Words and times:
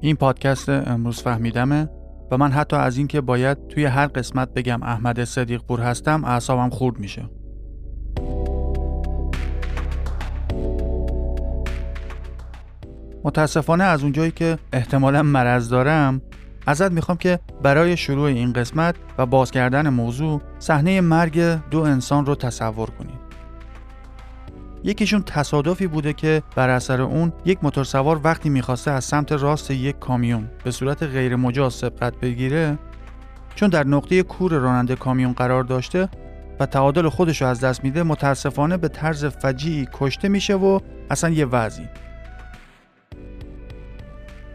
این 0.00 0.16
پادکست 0.16 0.68
امروز 0.68 1.22
فهمیدمه 1.22 1.88
و 2.30 2.38
من 2.38 2.52
حتی 2.52 2.76
از 2.76 2.96
اینکه 2.96 3.20
باید 3.20 3.68
توی 3.68 3.84
هر 3.84 4.06
قسمت 4.06 4.54
بگم 4.54 4.82
احمد 4.82 5.24
صدیق 5.24 5.62
پور 5.62 5.80
هستم 5.80 6.24
اعصابم 6.24 6.70
خورد 6.70 6.98
میشه 6.98 7.24
متاسفانه 13.24 13.84
از 13.84 14.02
اونجایی 14.02 14.30
که 14.30 14.58
احتمالا 14.72 15.22
مرض 15.22 15.68
دارم 15.68 16.22
ازت 16.66 16.92
می‌خوام 16.92 17.18
که 17.18 17.40
برای 17.62 17.96
شروع 17.96 18.26
این 18.26 18.52
قسمت 18.52 18.94
و 19.18 19.26
باز 19.26 19.56
موضوع 19.56 20.40
صحنه 20.58 21.00
مرگ 21.00 21.40
دو 21.70 21.80
انسان 21.80 22.26
رو 22.26 22.34
تصور 22.34 22.90
کنید. 22.90 23.17
یکیشون 24.88 25.22
تصادفی 25.22 25.86
بوده 25.86 26.12
که 26.12 26.42
بر 26.56 26.68
اثر 26.68 27.00
اون 27.02 27.32
یک 27.44 27.58
موتورسوار 27.62 28.20
وقتی 28.24 28.48
می‌خواسته 28.48 28.90
از 28.90 29.04
سمت 29.04 29.32
راست 29.32 29.70
یک 29.70 29.98
کامیون 29.98 30.48
به 30.64 30.70
صورت 30.70 31.02
غیر 31.02 31.36
مجاز 31.36 31.74
سبقت 31.74 32.14
بگیره 32.20 32.78
چون 33.54 33.68
در 33.68 33.84
نقطه 33.84 34.22
کور 34.22 34.52
راننده 34.52 34.96
کامیون 34.96 35.32
قرار 35.32 35.64
داشته 35.64 36.08
و 36.60 36.66
تعادل 36.66 37.08
خودش 37.08 37.42
رو 37.42 37.48
از 37.48 37.60
دست 37.60 37.84
میده 37.84 38.02
متاسفانه 38.02 38.76
به 38.76 38.88
طرز 38.88 39.24
فجیعی 39.24 39.88
کشته 39.92 40.28
میشه 40.28 40.54
و 40.54 40.80
اصلا 41.10 41.30
یه 41.30 41.46
وضعی. 41.46 41.88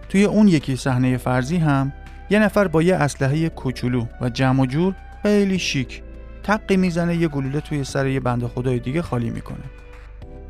توی 0.09 0.23
اون 0.23 0.47
یکی 0.47 0.75
صحنه 0.75 1.17
فرضی 1.17 1.57
هم 1.57 1.93
یه 2.29 2.39
نفر 2.39 2.67
با 2.67 2.81
یه 2.81 2.95
اسلحه 2.95 3.49
کوچولو 3.49 4.05
و 4.21 4.29
جمع 4.29 4.61
و 4.61 4.65
جور 4.65 4.95
خیلی 5.23 5.59
شیک 5.59 6.03
تقی 6.43 6.77
می‌زنه 6.77 7.15
یه 7.15 7.27
گلوله 7.27 7.61
توی 7.61 7.83
سر 7.83 8.07
یه 8.07 8.19
بنده 8.19 8.47
خدای 8.47 8.79
دیگه 8.79 9.01
خالی 9.01 9.29
می‌کنه. 9.29 9.63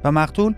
و 0.03 0.11
مقتول 0.11 0.53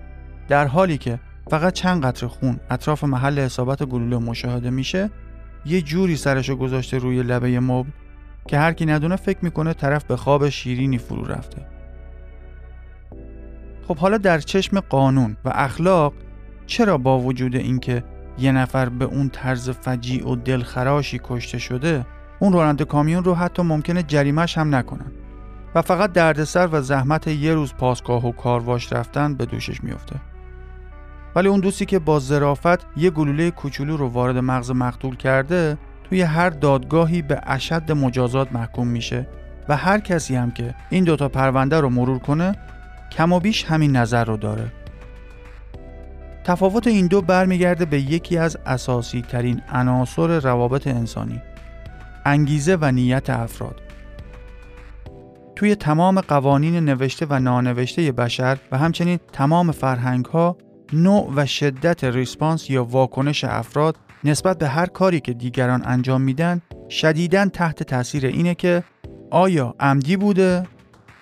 در 0.48 0.68
حالی 0.68 0.98
که 0.98 1.20
فقط 1.50 1.74
چند 1.74 2.06
قطره 2.06 2.30
خون 2.30 2.60
اطراف 2.70 3.04
محل 3.04 3.40
اصابت 3.40 3.84
گلوله 3.84 4.18
مشاهده 4.18 4.70
میشه 4.70 5.10
یه 5.66 5.82
جوری 5.82 6.16
سرشو 6.16 6.56
گذاشته 6.56 6.98
روی 6.98 7.24
لبه 7.24 7.60
مبل 7.60 7.90
که 8.48 8.58
هر 8.58 8.74
کی 8.74 8.86
ندونه 8.86 9.16
فکر 9.16 9.38
می‌کنه 9.42 9.74
طرف 9.74 10.04
به 10.04 10.16
خواب 10.16 10.50
شیرینی 10.50 10.98
فرو 10.98 11.26
رفته. 11.26 11.66
خب 13.88 13.98
حالا 13.98 14.18
در 14.18 14.40
چشم 14.40 14.80
قانون 14.80 15.38
و 15.46 15.52
اخلاق 15.54 16.14
چرا 16.66 16.98
با 16.98 17.20
وجود 17.20 17.56
اینکه 17.56 18.04
یه 18.40 18.52
نفر 18.52 18.90
به 18.90 19.06
اون 19.06 19.30
طرز 19.30 19.70
فجیع 19.70 20.28
و 20.28 20.36
دلخراشی 20.36 21.20
کشته 21.24 21.58
شده 21.58 22.06
اون 22.40 22.54
راننده 22.54 22.86
کامیون 22.86 23.24
رو 23.24 23.36
حتی 23.36 23.62
ممکنه 23.62 24.04
جریمش 24.04 24.58
هم 24.58 24.76
نکنن؟ 24.76 25.12
و 25.76 25.82
فقط 25.82 26.12
دردسر 26.12 26.70
و 26.72 26.82
زحمت 26.82 27.28
یه 27.28 27.54
روز 27.54 27.74
پاسگاه 27.74 28.26
و 28.28 28.32
کارواش 28.32 28.94
رفتن 28.94 29.36
به 29.36 29.46
دوشش 29.46 29.84
میفته 29.84 30.16
ولی 31.36 31.48
اون 31.48 31.60
دوستی 31.60 31.86
که 31.86 32.00
با 32.00 32.20
ظرافت 32.20 32.98
یه 32.98 33.10
گلوله 33.10 33.52
کوچولو 33.52 33.98
رو 33.98 34.08
وارد 34.08 34.38
مغز 34.38 34.72
مقتول 34.72 35.16
کرده 35.16 35.78
توی 36.04 36.22
هر 36.22 36.50
دادگاهی 36.50 37.22
به 37.22 37.42
اشد 37.44 37.92
مجازات 37.92 38.52
محکوم 38.52 38.88
میشه 38.88 39.28
و 39.70 39.78
هر 39.78 40.00
کسی 40.00 40.36
هم 40.36 40.52
که 40.52 40.76
این 40.90 41.04
دوتا 41.04 41.30
پرونده 41.30 41.80
رو 41.80 41.90
مرور 41.90 42.20
کنه 42.20 42.56
کم 43.12 43.34
و 43.34 43.40
بیش 43.40 43.66
همین 43.66 43.96
نظر 43.96 44.26
رو 44.26 44.38
داره. 44.38 44.72
تفاوت 46.44 46.88
این 46.88 47.08
دو 47.08 47.22
برمیگرده 47.22 47.86
به 47.86 48.02
یکی 48.02 48.38
از 48.38 48.58
اساسی 48.66 49.22
ترین 49.22 49.62
عناصر 49.70 50.40
روابط 50.40 50.88
انسانی 50.88 51.42
انگیزه 52.26 52.78
و 52.82 52.92
نیت 52.92 53.30
افراد. 53.30 53.85
توی 55.56 55.76
تمام 55.76 56.22
قوانین 56.22 56.76
نوشته 56.76 57.26
و 57.30 57.40
نانوشته 57.40 58.12
بشر 58.12 58.58
و 58.72 58.78
همچنین 58.78 59.20
تمام 59.34 59.72
فرهنگ 59.72 60.26
ها 60.26 60.58
نوع 60.94 61.34
و 61.36 61.46
شدت 61.46 62.04
ریسپانس 62.04 62.70
یا 62.70 62.84
واکنش 62.86 63.44
افراد 63.44 63.98
نسبت 64.24 64.58
به 64.58 64.68
هر 64.68 64.86
کاری 64.86 65.20
که 65.20 65.34
دیگران 65.34 65.82
انجام 65.86 66.22
میدن 66.22 66.62
شدیداً 66.90 67.46
تحت 67.46 67.84
تاثیر 67.84 68.26
اینه 68.26 68.56
که 68.56 68.84
آیا 69.32 69.76
عمدی 69.80 70.18
بوده 70.18 70.64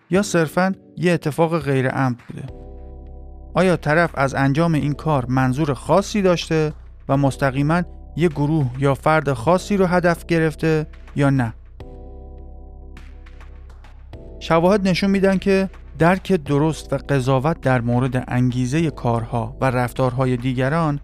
یا 0.09 0.21
صرفاً 0.21 0.73
یه 0.97 1.11
اتفاق 1.11 1.59
غیر 1.59 1.89
عمد 1.89 2.17
بوده؟ 2.27 2.43
آیا 3.53 3.77
طرف 3.77 4.11
از 4.13 4.33
انجام 4.33 4.73
این 4.73 4.93
کار 4.93 5.25
منظور 5.25 5.73
خاصی 5.73 6.21
داشته 6.21 6.73
و 7.09 7.17
مستقیما 7.17 7.81
یه 8.15 8.27
گروه 8.27 8.65
یا 8.79 8.93
فرد 8.93 9.33
خاصی 9.33 9.77
رو 9.77 9.85
هدف 9.85 10.25
گرفته 10.25 10.87
یا 11.15 11.29
نه؟ 11.29 11.53
شواهد 14.43 14.87
نشون 14.87 15.09
میدن 15.09 15.37
که 15.37 15.69
درک 15.99 16.31
درست 16.31 16.93
و 16.93 16.97
قضاوت 17.09 17.61
در 17.61 17.81
مورد 17.81 18.23
انگیزه 18.27 18.91
کارها 18.91 19.57
و 19.61 19.65
رفتارهای 19.65 20.37
دیگران 20.37 20.99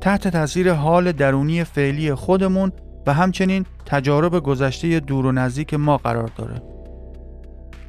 تحت 0.00 0.28
تاثیر 0.28 0.72
حال 0.72 1.12
درونی 1.12 1.64
فعلی 1.64 2.14
خودمون 2.14 2.72
و 3.06 3.12
همچنین 3.12 3.66
تجارب 3.86 4.38
گذشته 4.42 5.00
دور 5.00 5.26
و 5.26 5.32
نزدیک 5.32 5.74
ما 5.74 5.96
قرار 5.96 6.30
داره. 6.36 6.62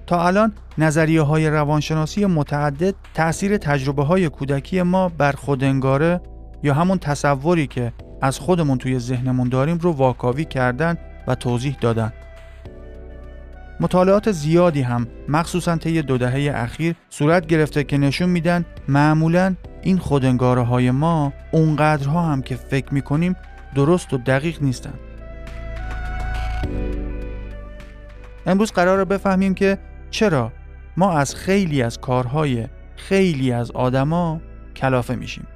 تا 0.08 0.28
الان 0.28 0.54
نظریه 0.78 1.22
های 1.22 1.50
روانشناسی 1.50 2.26
متعدد 2.26 2.96
تأثیر 3.14 3.58
تجربه 3.58 4.04
های 4.04 4.30
کودکی 4.30 4.82
ما 4.82 5.10
بر 5.10 5.32
خودنگاره 5.32 6.22
یا 6.64 6.74
همون 6.74 6.98
تصوری 6.98 7.68
که 7.68 7.94
از 8.22 8.40
خودمون 8.40 8.78
توی 8.78 9.00
ذهنمون 9.00 9.50
داریم 9.50 9.78
رو 9.78 9.92
واکاوی 9.92 10.46
کردن 10.46 10.98
و 11.28 11.36
توضیح 11.36 11.78
دادن. 11.82 12.14
مطالعات 13.80 14.32
زیادی 14.32 14.82
هم 14.82 15.08
مخصوصا 15.28 15.78
طی 15.78 16.02
دو 16.02 16.18
دهه 16.18 16.52
اخیر 16.56 16.96
صورت 17.10 17.48
گرفته 17.48 17.84
که 17.84 17.98
نشون 17.98 18.30
میدن 18.30 18.66
معمولا 18.88 19.56
این 19.82 19.98
خودنگاره 19.98 20.62
های 20.62 20.92
ما 20.92 21.34
اونقدرها 21.52 22.22
هم 22.22 22.42
که 22.42 22.56
فکر 22.56 22.94
می‌کنیم 22.94 23.36
درست 23.76 24.14
و 24.14 24.18
دقیق 24.18 24.62
نیستن. 24.62 24.94
امروز 28.46 28.72
قرار 28.72 29.06
بفهمیم 29.06 29.54
که 29.54 29.78
چرا 30.12 30.52
ما 30.98 31.12
از 31.12 31.36
خیلی 31.36 31.82
از 31.82 32.00
کارهای 32.00 32.68
خیلی 32.96 33.52
از 33.52 33.72
آدما 33.72 34.42
کلافه 34.76 35.16
میشیم 35.16 35.48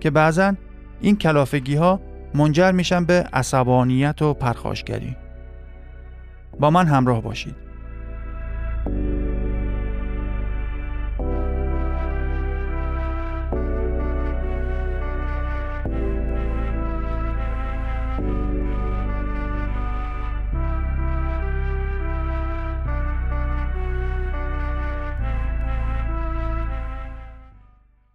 که 0.00 0.10
بعضا 0.10 0.54
این 1.00 1.16
کلافگی 1.16 1.74
ها 1.74 2.00
منجر 2.34 2.72
میشن 2.72 3.04
به 3.04 3.28
عصبانیت 3.32 4.22
و 4.22 4.34
پرخاشگری 4.34 5.16
با 6.60 6.70
من 6.70 6.86
همراه 6.86 7.22
باشید. 7.22 7.68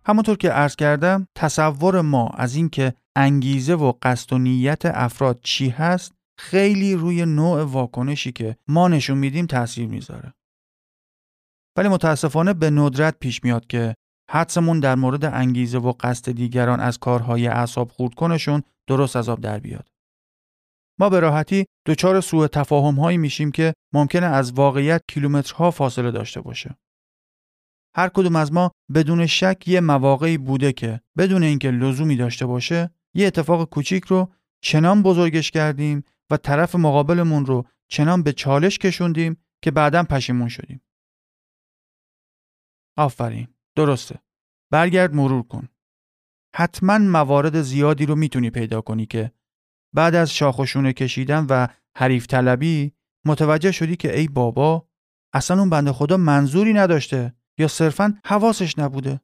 همونطور 0.06 0.38
که 0.38 0.50
عرض 0.50 0.76
کردم 0.76 1.28
تصور 1.36 2.02
ما 2.02 2.28
از 2.28 2.56
اینکه 2.56 2.94
انگیزه 3.16 3.76
و 3.76 3.94
قصد 4.02 4.34
و 4.34 4.38
نیت 4.38 4.86
افراد 4.86 5.40
چی 5.44 5.70
هست 5.70 6.14
خیلی 6.38 6.96
روی 6.96 7.26
نوع 7.26 7.64
واکنشی 7.64 8.32
که 8.32 8.58
ما 8.68 8.88
نشون 8.88 9.18
میدیم 9.18 9.46
تاثیر 9.46 9.88
می‌ذاره. 9.88 10.34
ولی 11.78 11.88
متاسفانه 11.88 12.54
به 12.54 12.70
ندرت 12.70 13.20
پیش 13.20 13.44
میاد 13.44 13.68
که 13.68 13.96
حدسمون 14.32 14.80
در 14.80 14.96
مورد 14.96 15.26
انگیزه 15.26 15.78
و 15.78 15.94
قصد 16.00 16.32
دیگران 16.32 16.80
از 16.80 16.98
کارهای 16.98 17.48
اعصاب 17.48 17.92
خورد 17.92 18.14
کنشون 18.14 18.64
درست 18.88 19.16
از 19.16 19.30
آب 19.30 19.42
در 19.42 19.60
بیاد. 19.60 19.88
ما 21.00 21.10
به 21.10 21.20
راحتی 21.20 21.66
دچار 21.86 22.22
سوء 22.22 22.48
تفاهم 22.48 22.96
هایی 22.96 23.18
میشیم 23.18 23.52
که 23.52 23.74
ممکنه 23.94 24.26
از 24.26 24.52
واقعیت 24.52 25.02
کیلومترها 25.08 25.72
فاصله 25.72 26.12
داشته 26.12 26.42
باشه. 26.42 26.78
هر 27.96 28.10
کدوم 28.10 28.36
از 28.36 28.54
ما 28.54 28.72
بدون 28.94 29.26
شک 29.26 29.68
یه 29.68 29.82
مواقعی 29.82 30.38
بوده 30.38 30.74
که 30.74 31.02
بدون 31.18 31.44
اینکه 31.44 31.72
لزومی 31.72 32.16
داشته 32.16 32.46
باشه 32.46 32.90
یه 33.16 33.28
اتفاق 33.28 33.70
کوچیک 33.70 34.06
رو 34.06 34.32
چنان 34.64 35.04
بزرگش 35.04 35.52
کردیم 35.52 36.04
و 36.32 36.38
طرف 36.38 36.76
مقابلمون 36.76 37.46
رو 37.46 37.66
چنان 37.88 38.24
به 38.24 38.34
چالش 38.34 38.78
کشوندیم 38.78 39.44
که 39.64 39.72
بعدا 39.72 40.04
پشیمون 40.04 40.48
شدیم. 40.48 40.82
آفرین 42.98 43.48
درسته. 43.76 44.20
برگرد 44.72 45.14
مرور 45.14 45.44
کن. 45.44 45.70
حتما 46.56 46.98
موارد 46.98 47.62
زیادی 47.62 48.06
رو 48.06 48.16
می‌تونی 48.16 48.50
پیدا 48.50 48.82
کنی 48.82 49.06
که 49.06 49.32
بعد 49.96 50.16
از 50.16 50.32
شاخشونه 50.32 50.94
کشیدن 50.94 51.46
و 51.50 51.68
حریف 51.98 52.28
طلبی 52.28 52.94
متوجه 53.26 53.72
شدی 53.72 53.96
که 53.96 54.20
ای 54.20 54.28
بابا 54.28 54.88
اصلا 55.34 55.60
اون 55.60 55.70
بنده 55.70 55.92
خدا 55.92 56.18
منظوری 56.18 56.74
نداشته 56.74 57.34
یا 57.58 57.68
صرفا 57.68 58.20
حواسش 58.26 58.80
نبوده 58.80 59.22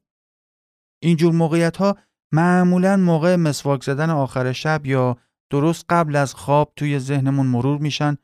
اینجور 1.02 1.32
موقعیت 1.32 1.76
ها 1.76 1.96
معمولا 2.32 2.96
موقع 2.96 3.36
مسواک 3.36 3.84
زدن 3.84 4.10
آخر 4.10 4.52
شب 4.52 4.86
یا 4.86 5.16
درست 5.50 5.84
قبل 5.88 6.16
از 6.16 6.34
خواب 6.34 6.72
توی 6.76 6.98
ذهنمون 6.98 7.46
مرور 7.46 7.78
میشن 7.78 8.16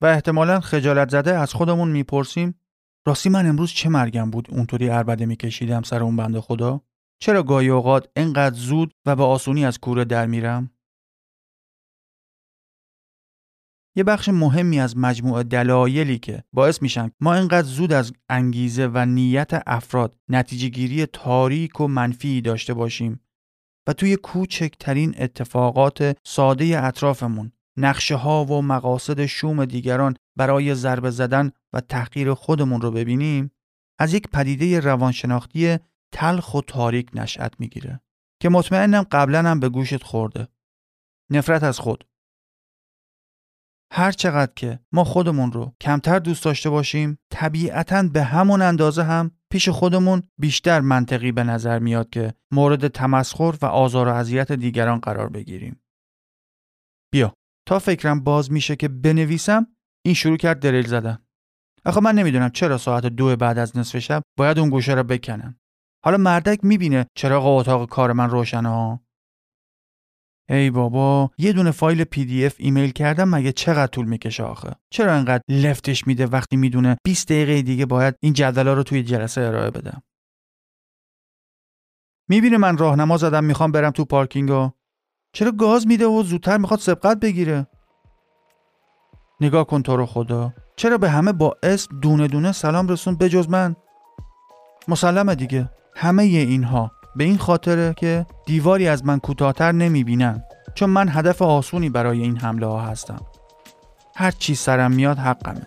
و 0.00 0.06
احتمالا 0.06 0.60
خجالت 0.60 1.08
زده 1.08 1.38
از 1.38 1.54
خودمون 1.54 1.90
می‌پرسیم 1.90 2.60
راستی 3.06 3.28
من 3.28 3.46
امروز 3.46 3.70
چه 3.70 3.88
مرگم 3.88 4.30
بود 4.30 4.48
اونطوری 4.50 4.90
اربده 4.90 5.26
میکشیدم 5.26 5.82
سر 5.82 6.02
اون 6.02 6.16
بنده 6.16 6.40
خدا؟ 6.40 6.80
چرا 7.18 7.42
گاهی 7.42 7.68
اوقات 7.68 8.08
انقدر 8.16 8.54
زود 8.54 8.94
و 9.06 9.16
به 9.16 9.22
آسونی 9.22 9.64
از 9.64 9.78
کوره 9.78 10.04
در 10.04 10.26
میرم؟ 10.26 10.70
یه 13.96 14.04
بخش 14.04 14.28
مهمی 14.28 14.80
از 14.80 14.96
مجموعه 14.96 15.42
دلایلی 15.42 16.18
که 16.18 16.44
باعث 16.52 16.82
میشن 16.82 17.10
ما 17.20 17.34
اینقدر 17.34 17.66
زود 17.66 17.92
از 17.92 18.12
انگیزه 18.28 18.86
و 18.86 19.06
نیت 19.06 19.62
افراد 19.66 20.16
نتیجه 20.28 20.68
گیری 20.68 21.06
تاریک 21.06 21.80
و 21.80 21.88
منفی 21.88 22.40
داشته 22.40 22.74
باشیم 22.74 23.23
و 23.86 23.92
توی 23.92 24.16
کوچکترین 24.16 25.14
اتفاقات 25.18 26.16
ساده 26.24 26.84
اطرافمون 26.84 27.52
نقشه 27.76 28.14
ها 28.14 28.44
و 28.44 28.62
مقاصد 28.62 29.26
شوم 29.26 29.64
دیگران 29.64 30.16
برای 30.36 30.74
ضربه 30.74 31.10
زدن 31.10 31.50
و 31.72 31.80
تحقیر 31.80 32.34
خودمون 32.34 32.80
رو 32.80 32.90
ببینیم 32.90 33.50
از 33.98 34.14
یک 34.14 34.28
پدیده 34.28 34.80
روانشناختی 34.80 35.78
تلخ 36.12 36.54
و 36.54 36.60
تاریک 36.60 37.10
نشأت 37.14 37.52
می‌گیره 37.58 38.00
که 38.42 38.48
مطمئنم 38.48 39.02
قبلا 39.02 39.42
هم 39.42 39.60
به 39.60 39.68
گوشت 39.68 40.02
خورده. 40.02 40.48
نفرت 41.30 41.62
از 41.62 41.78
خود. 41.78 42.04
هر 43.92 44.12
چقدر 44.12 44.52
که 44.56 44.80
ما 44.92 45.04
خودمون 45.04 45.52
رو 45.52 45.72
کمتر 45.80 46.18
دوست 46.18 46.44
داشته 46.44 46.70
باشیم 46.70 47.18
طبیعتا 47.30 48.02
به 48.02 48.22
همون 48.22 48.62
اندازه 48.62 49.02
هم 49.02 49.30
پیش 49.54 49.68
خودمون 49.68 50.22
بیشتر 50.38 50.80
منطقی 50.80 51.32
به 51.32 51.44
نظر 51.44 51.78
میاد 51.78 52.10
که 52.10 52.34
مورد 52.52 52.88
تمسخر 52.88 53.54
و 53.62 53.66
آزار 53.66 54.08
و 54.08 54.14
اذیت 54.14 54.52
دیگران 54.52 54.98
قرار 54.98 55.28
بگیریم. 55.28 55.82
بیا 57.12 57.34
تا 57.68 57.78
فکرم 57.78 58.24
باز 58.24 58.52
میشه 58.52 58.76
که 58.76 58.88
بنویسم 58.88 59.66
این 60.04 60.14
شروع 60.14 60.36
کرد 60.36 60.58
دلیل 60.58 60.86
زدن. 60.86 61.18
آخه 61.84 62.00
من 62.00 62.14
نمی‌دونم 62.14 62.48
چرا 62.48 62.78
ساعت 62.78 63.06
دو 63.06 63.36
بعد 63.36 63.58
از 63.58 63.76
نصف 63.76 63.98
شب 63.98 64.22
باید 64.38 64.58
اون 64.58 64.70
گوشه 64.70 64.94
را 64.94 65.02
بکنم. 65.02 65.58
حالا 66.04 66.16
مردک 66.16 66.64
می‌بینه 66.64 67.06
چراغ 67.16 67.46
اتاق 67.46 67.88
کار 67.88 68.12
من 68.12 68.30
روشنه 68.30 68.68
ها. 68.68 69.03
ای 70.48 70.70
بابا 70.70 71.30
یه 71.38 71.52
دونه 71.52 71.70
فایل 71.70 72.04
PDF 72.04 72.54
ایمیل 72.58 72.90
کردم 72.90 73.28
مگه 73.28 73.52
چقدر 73.52 73.86
طول 73.86 74.06
می‌کشه 74.06 74.42
آخه؟ 74.42 74.70
چرا 74.90 75.12
انقدر 75.12 75.42
لفتش 75.48 76.06
میده 76.06 76.26
وقتی 76.26 76.56
می‌دونه 76.56 76.96
20 77.04 77.28
دقیقه 77.28 77.62
دیگه 77.62 77.86
باید 77.86 78.14
این 78.20 78.32
جدولا 78.32 78.72
رو 78.72 78.82
توی 78.82 79.02
جلسه 79.02 79.40
ارائه 79.40 79.70
بدم 79.70 80.02
می‌بینه 82.28 82.56
من 82.56 82.78
راهنما 82.78 83.16
زدم 83.16 83.44
می‌خوام 83.44 83.72
برم 83.72 83.90
تو 83.90 84.04
پارکینگ 84.04 84.70
چرا 85.32 85.52
گاز 85.52 85.86
میده 85.86 86.06
و 86.06 86.22
زودتر 86.22 86.58
می‌خواد 86.58 86.80
سبقت 86.80 87.20
بگیره؟ 87.20 87.66
نگاه 89.40 89.66
کن 89.66 89.82
تو 89.82 89.96
رو 89.96 90.06
خدا. 90.06 90.52
چرا 90.76 90.98
به 90.98 91.10
همه 91.10 91.32
با 91.32 91.56
اسم 91.62 92.00
دونه 92.00 92.28
دونه 92.28 92.52
سلام 92.52 92.88
رسون 92.88 93.16
بجز 93.16 93.48
من؟ 93.48 93.76
مسلمه 94.88 95.34
دیگه. 95.34 95.70
همه 95.96 96.22
اینها. 96.22 96.90
به 97.16 97.24
این 97.24 97.38
خاطره 97.38 97.94
که 97.96 98.26
دیواری 98.46 98.88
از 98.88 99.04
من 99.04 99.18
کوتاهتر 99.18 99.72
نمی‌بینن 99.72 100.44
چون 100.74 100.90
من 100.90 101.08
هدف 101.08 101.42
آسونی 101.42 101.90
برای 101.90 102.22
این 102.22 102.36
حمله 102.36 102.66
ها 102.66 102.80
هستم. 102.80 103.20
هر 104.16 104.30
چی 104.30 104.54
سرم 104.54 104.92
میاد 104.92 105.18
حقمه. 105.18 105.66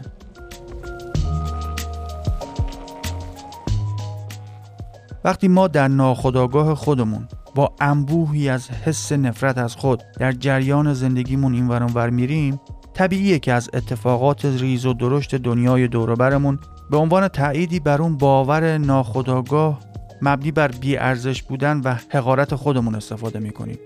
وقتی 5.23 5.47
ما 5.47 5.67
در 5.67 5.87
ناخودآگاه 5.87 6.75
خودمون 6.75 7.27
با 7.55 7.71
انبوهی 7.81 8.49
از 8.49 8.69
حس 8.69 9.11
نفرت 9.11 9.57
از 9.57 9.75
خود 9.75 10.03
در 10.19 10.31
جریان 10.31 10.93
زندگیمون 10.93 11.53
این 11.53 11.67
ور 11.67 12.09
میریم 12.09 12.59
طبیعیه 12.93 13.39
که 13.39 13.53
از 13.53 13.69
اتفاقات 13.73 14.45
ریز 14.45 14.85
و 14.85 14.93
درشت 14.93 15.35
دنیای 15.35 15.87
دوروبرمون 15.87 16.59
به 16.91 16.97
عنوان 16.97 17.27
تعییدی 17.27 17.79
بر 17.79 18.01
اون 18.01 18.17
باور 18.17 18.77
ناخودآگاه 18.77 19.79
مبنی 20.21 20.51
بر 20.51 20.71
ارزش 20.99 21.43
بودن 21.43 21.81
و 21.83 21.95
حقارت 22.09 22.55
خودمون 22.55 22.95
استفاده 22.95 23.39
می‌کنیم. 23.39 23.79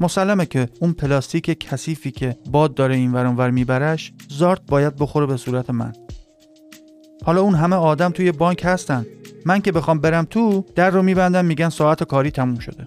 مسلمه 0.00 0.46
که 0.46 0.68
اون 0.80 0.92
پلاستیک 0.92 1.60
کثیفی 1.60 2.10
که 2.10 2.36
باد 2.50 2.74
داره 2.74 2.94
این 2.94 3.12
ور 3.12 3.50
میبرش 3.50 4.12
زارت 4.28 4.60
باید 4.68 4.96
بخوره 4.96 5.26
به 5.26 5.36
صورت 5.36 5.70
من. 5.70 5.92
حالا 7.24 7.40
اون 7.40 7.54
همه 7.54 7.76
آدم 7.76 8.10
توی 8.10 8.32
بانک 8.32 8.62
هستن. 8.64 9.06
من 9.46 9.60
که 9.60 9.72
بخوام 9.72 9.98
برم 9.98 10.24
تو 10.24 10.64
در 10.74 10.90
رو 10.90 11.02
میبندم 11.02 11.44
میگن 11.44 11.68
ساعت 11.68 12.04
کاری 12.04 12.30
تموم 12.30 12.58
شده. 12.58 12.86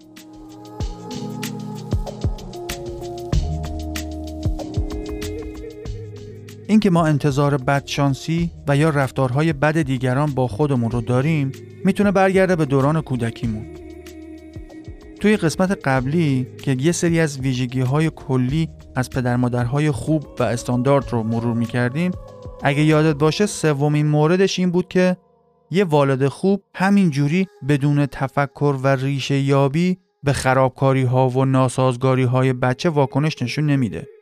اینکه 6.74 6.90
ما 6.90 7.06
انتظار 7.06 7.58
بدشانسی 7.58 8.52
و 8.68 8.78
یا 8.78 8.90
رفتارهای 8.90 9.54
بد 9.54 9.82
دیگران 9.82 10.32
با 10.32 10.48
خودمون 10.48 10.92
رو 10.92 11.02
داریم 11.02 11.52
می‌تونه 11.86 12.12
برگرده 12.12 12.56
به 12.56 12.66
دوران 12.66 13.02
کودکیمون. 13.02 13.66
توی 15.20 15.38
قسمت 15.38 15.88
قبلی 15.88 16.48
که 16.64 16.78
یه 16.80 16.92
سری 16.92 17.20
از 17.20 17.40
ویژگی 17.40 17.82
های 17.82 18.10
کلی 18.16 18.70
از 18.96 19.10
پدر 19.10 19.36
مادرهای 19.36 19.92
خوب 19.92 20.28
و 20.40 20.44
استاندارد 20.44 21.10
رو 21.10 21.24
مرور 21.24 21.54
می‌کردیم 21.54 22.12
اگه 22.64 22.84
یادت 22.84 23.16
باشه 23.16 23.46
سومین 23.46 24.08
موردش 24.08 24.60
این 24.60 24.72
بود 24.72 24.88
که 24.88 25.18
یه 25.72 25.84
والد 25.84 26.28
خوب 26.28 26.64
همین 26.76 27.10
جوری 27.10 27.48
بدون 27.68 28.06
تفکر 28.06 28.76
و 28.84 28.88
ریشه 28.88 29.40
یابی 29.40 29.98
به 30.24 30.34
خرابکاری 30.34 31.04
ها 31.04 31.30
و 31.30 31.46
ناسازگاری 31.46 32.24
های 32.24 32.54
بچه 32.54 32.90
واکنش 32.90 33.42
نشون 33.42 33.66
نمیده. 33.66 34.13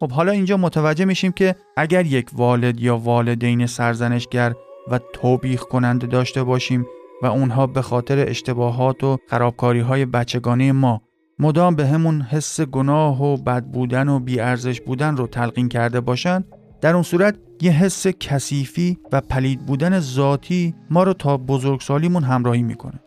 خب 0.00 0.12
حالا 0.12 0.32
اینجا 0.32 0.56
متوجه 0.56 1.04
میشیم 1.04 1.32
که 1.32 1.54
اگر 1.76 2.06
یک 2.06 2.30
والد 2.32 2.80
یا 2.80 2.96
والدین 2.96 3.66
سرزنشگر 3.66 4.54
و 4.90 5.00
توبیخ 5.12 5.62
کننده 5.62 6.06
داشته 6.06 6.44
باشیم 6.44 6.86
و 7.22 7.26
اونها 7.26 7.66
به 7.66 7.82
خاطر 7.82 8.28
اشتباهات 8.28 9.04
و 9.04 9.18
خرابکاری 9.30 9.80
های 9.80 10.06
بچگانه 10.06 10.72
ما 10.72 11.02
مدام 11.38 11.74
به 11.74 11.86
همون 11.86 12.22
حس 12.22 12.60
گناه 12.60 13.22
و 13.22 13.36
بد 13.36 13.64
بودن 13.64 14.08
و 14.08 14.18
بیارزش 14.18 14.80
بودن 14.80 15.16
رو 15.16 15.26
تلقین 15.26 15.68
کرده 15.68 16.00
باشن 16.00 16.44
در 16.80 16.94
اون 16.94 17.02
صورت 17.02 17.38
یه 17.60 17.72
حس 17.72 18.06
کثیفی 18.06 18.98
و 19.12 19.20
پلید 19.20 19.66
بودن 19.66 20.00
ذاتی 20.00 20.74
ما 20.90 21.02
رو 21.02 21.12
تا 21.12 21.36
بزرگسالیمون 21.36 22.22
همراهی 22.24 22.62
می‌کنه. 22.62 23.00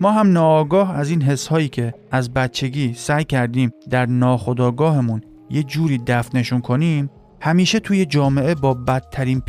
ما 0.00 0.12
هم 0.12 0.32
ناآگاه 0.32 0.96
از 0.96 1.10
این 1.10 1.22
حس 1.22 1.46
هایی 1.46 1.68
که 1.68 1.94
از 2.10 2.34
بچگی 2.34 2.94
سعی 2.94 3.24
کردیم 3.24 3.70
در 3.90 4.06
ناخودآگاهمون 4.06 5.20
یه 5.50 5.62
جوری 5.62 5.98
دفنشون 5.98 6.60
کنیم 6.60 7.10
همیشه 7.40 7.80
توی 7.80 8.06
جامعه 8.06 8.54
با 8.54 8.74
بدترین 8.74 9.42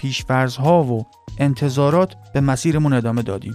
ها 0.59 0.83
و 0.83 1.05
انتظارات 1.37 2.15
به 2.33 2.41
مسیرمون 2.41 2.93
ادامه 2.93 3.21
دادیم. 3.21 3.53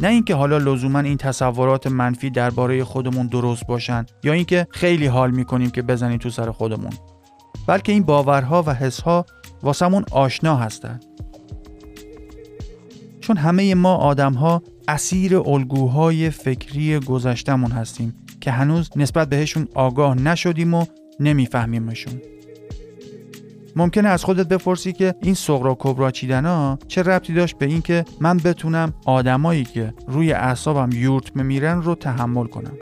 نه 0.00 0.08
اینکه 0.08 0.34
حالا 0.34 0.58
لزوما 0.58 0.98
این 0.98 1.16
تصورات 1.16 1.86
منفی 1.86 2.30
درباره 2.30 2.84
خودمون 2.84 3.26
درست 3.26 3.66
باشن 3.66 4.06
یا 4.24 4.32
اینکه 4.32 4.66
خیلی 4.70 5.06
حال 5.06 5.30
می‌کنیم 5.30 5.70
که 5.70 5.82
بزنیم 5.82 6.18
تو 6.18 6.30
سر 6.30 6.50
خودمون 6.50 6.92
بلکه 7.66 7.92
این 7.92 8.02
باورها 8.02 8.62
و 8.62 8.74
حسها 8.74 9.26
واسمون 9.62 10.04
آشنا 10.10 10.56
هستند 10.56 11.04
چون 13.28 13.36
همه 13.36 13.74
ما 13.74 13.94
آدم 13.94 14.32
ها 14.32 14.62
اسیر 14.88 15.36
الگوهای 15.36 16.30
فکری 16.30 16.98
گذشتمون 16.98 17.70
هستیم 17.70 18.14
که 18.40 18.50
هنوز 18.50 18.90
نسبت 18.96 19.28
بهشون 19.28 19.68
آگاه 19.74 20.14
نشدیم 20.14 20.74
و 20.74 20.86
نمیفهمیمشون. 21.20 22.22
ممکنه 23.76 24.08
از 24.08 24.24
خودت 24.24 24.48
بپرسی 24.48 24.92
که 24.92 25.14
این 25.22 25.34
سغرا 25.34 25.76
کبرا 25.78 26.10
چیدنا؟ 26.10 26.78
چه 26.88 27.02
ربطی 27.02 27.34
داشت 27.34 27.58
به 27.58 27.66
اینکه 27.66 28.04
من 28.20 28.36
بتونم 28.36 28.92
آدمایی 29.04 29.64
که 29.64 29.94
روی 30.06 30.32
اعصابم 30.32 30.90
یورت 30.92 31.36
میرن 31.36 31.82
رو 31.82 31.94
تحمل 31.94 32.46
کنم؟ 32.46 32.76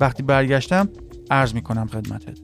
وقتی 0.00 0.22
برگشتم 0.22 0.88
عرض 1.30 1.54
می‌کنم 1.54 1.86
خدمتت. 1.86 2.38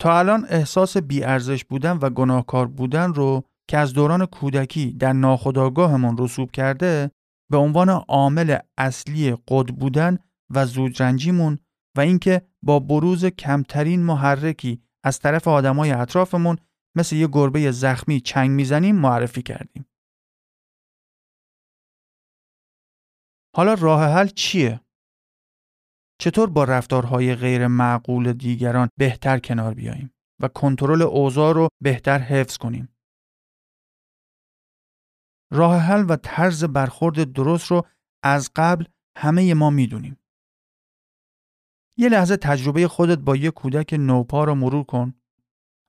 تا 0.00 0.18
الان 0.18 0.46
احساس 0.48 0.96
بیارزش 0.96 1.64
بودن 1.64 1.96
و 1.96 2.10
گناهکار 2.10 2.66
بودن 2.66 3.14
رو 3.14 3.44
که 3.68 3.78
از 3.78 3.92
دوران 3.92 4.26
کودکی 4.26 4.92
در 4.92 5.12
ناخودآگاهمون 5.12 6.18
رسوب 6.18 6.50
کرده 6.50 7.10
به 7.50 7.56
عنوان 7.56 7.88
عامل 7.88 8.58
اصلی 8.78 9.36
قد 9.48 9.66
بودن 9.66 10.18
و 10.50 10.66
زودرنجیمون 10.66 11.58
و 11.96 12.00
اینکه 12.00 12.42
با 12.62 12.78
بروز 12.78 13.24
کمترین 13.24 14.02
محرکی 14.02 14.82
از 15.04 15.18
طرف 15.18 15.48
آدمای 15.48 15.90
اطرافمون 15.90 16.56
مثل 16.96 17.16
یه 17.16 17.28
گربه 17.32 17.70
زخمی 17.70 18.20
چنگ 18.20 18.50
می‌زنیم 18.50 18.96
معرفی 18.96 19.42
کردیم. 19.42 19.86
حالا 23.56 23.74
راه 23.74 24.04
حل 24.04 24.26
چیه؟ 24.26 24.80
چطور 26.20 26.50
با 26.50 26.64
رفتارهای 26.64 27.34
غیر 27.34 27.66
معقول 27.66 28.32
دیگران 28.32 28.88
بهتر 28.98 29.38
کنار 29.38 29.74
بیاییم 29.74 30.12
و 30.40 30.48
کنترل 30.48 31.02
اوضاع 31.02 31.54
رو 31.54 31.68
بهتر 31.82 32.18
حفظ 32.18 32.56
کنیم. 32.56 32.88
راه 35.52 35.76
حل 35.78 36.06
و 36.08 36.16
طرز 36.16 36.64
برخورد 36.64 37.32
درست 37.32 37.70
رو 37.70 37.86
از 38.24 38.50
قبل 38.56 38.84
همه 39.18 39.54
ما 39.54 39.70
می‌دونیم. 39.70 40.18
یه 41.96 42.08
لحظه 42.08 42.36
تجربه 42.36 42.88
خودت 42.88 43.18
با 43.18 43.36
یه 43.36 43.50
کودک 43.50 43.94
نوپا 43.98 44.44
رو 44.44 44.54
مرور 44.54 44.84
کن. 44.84 45.14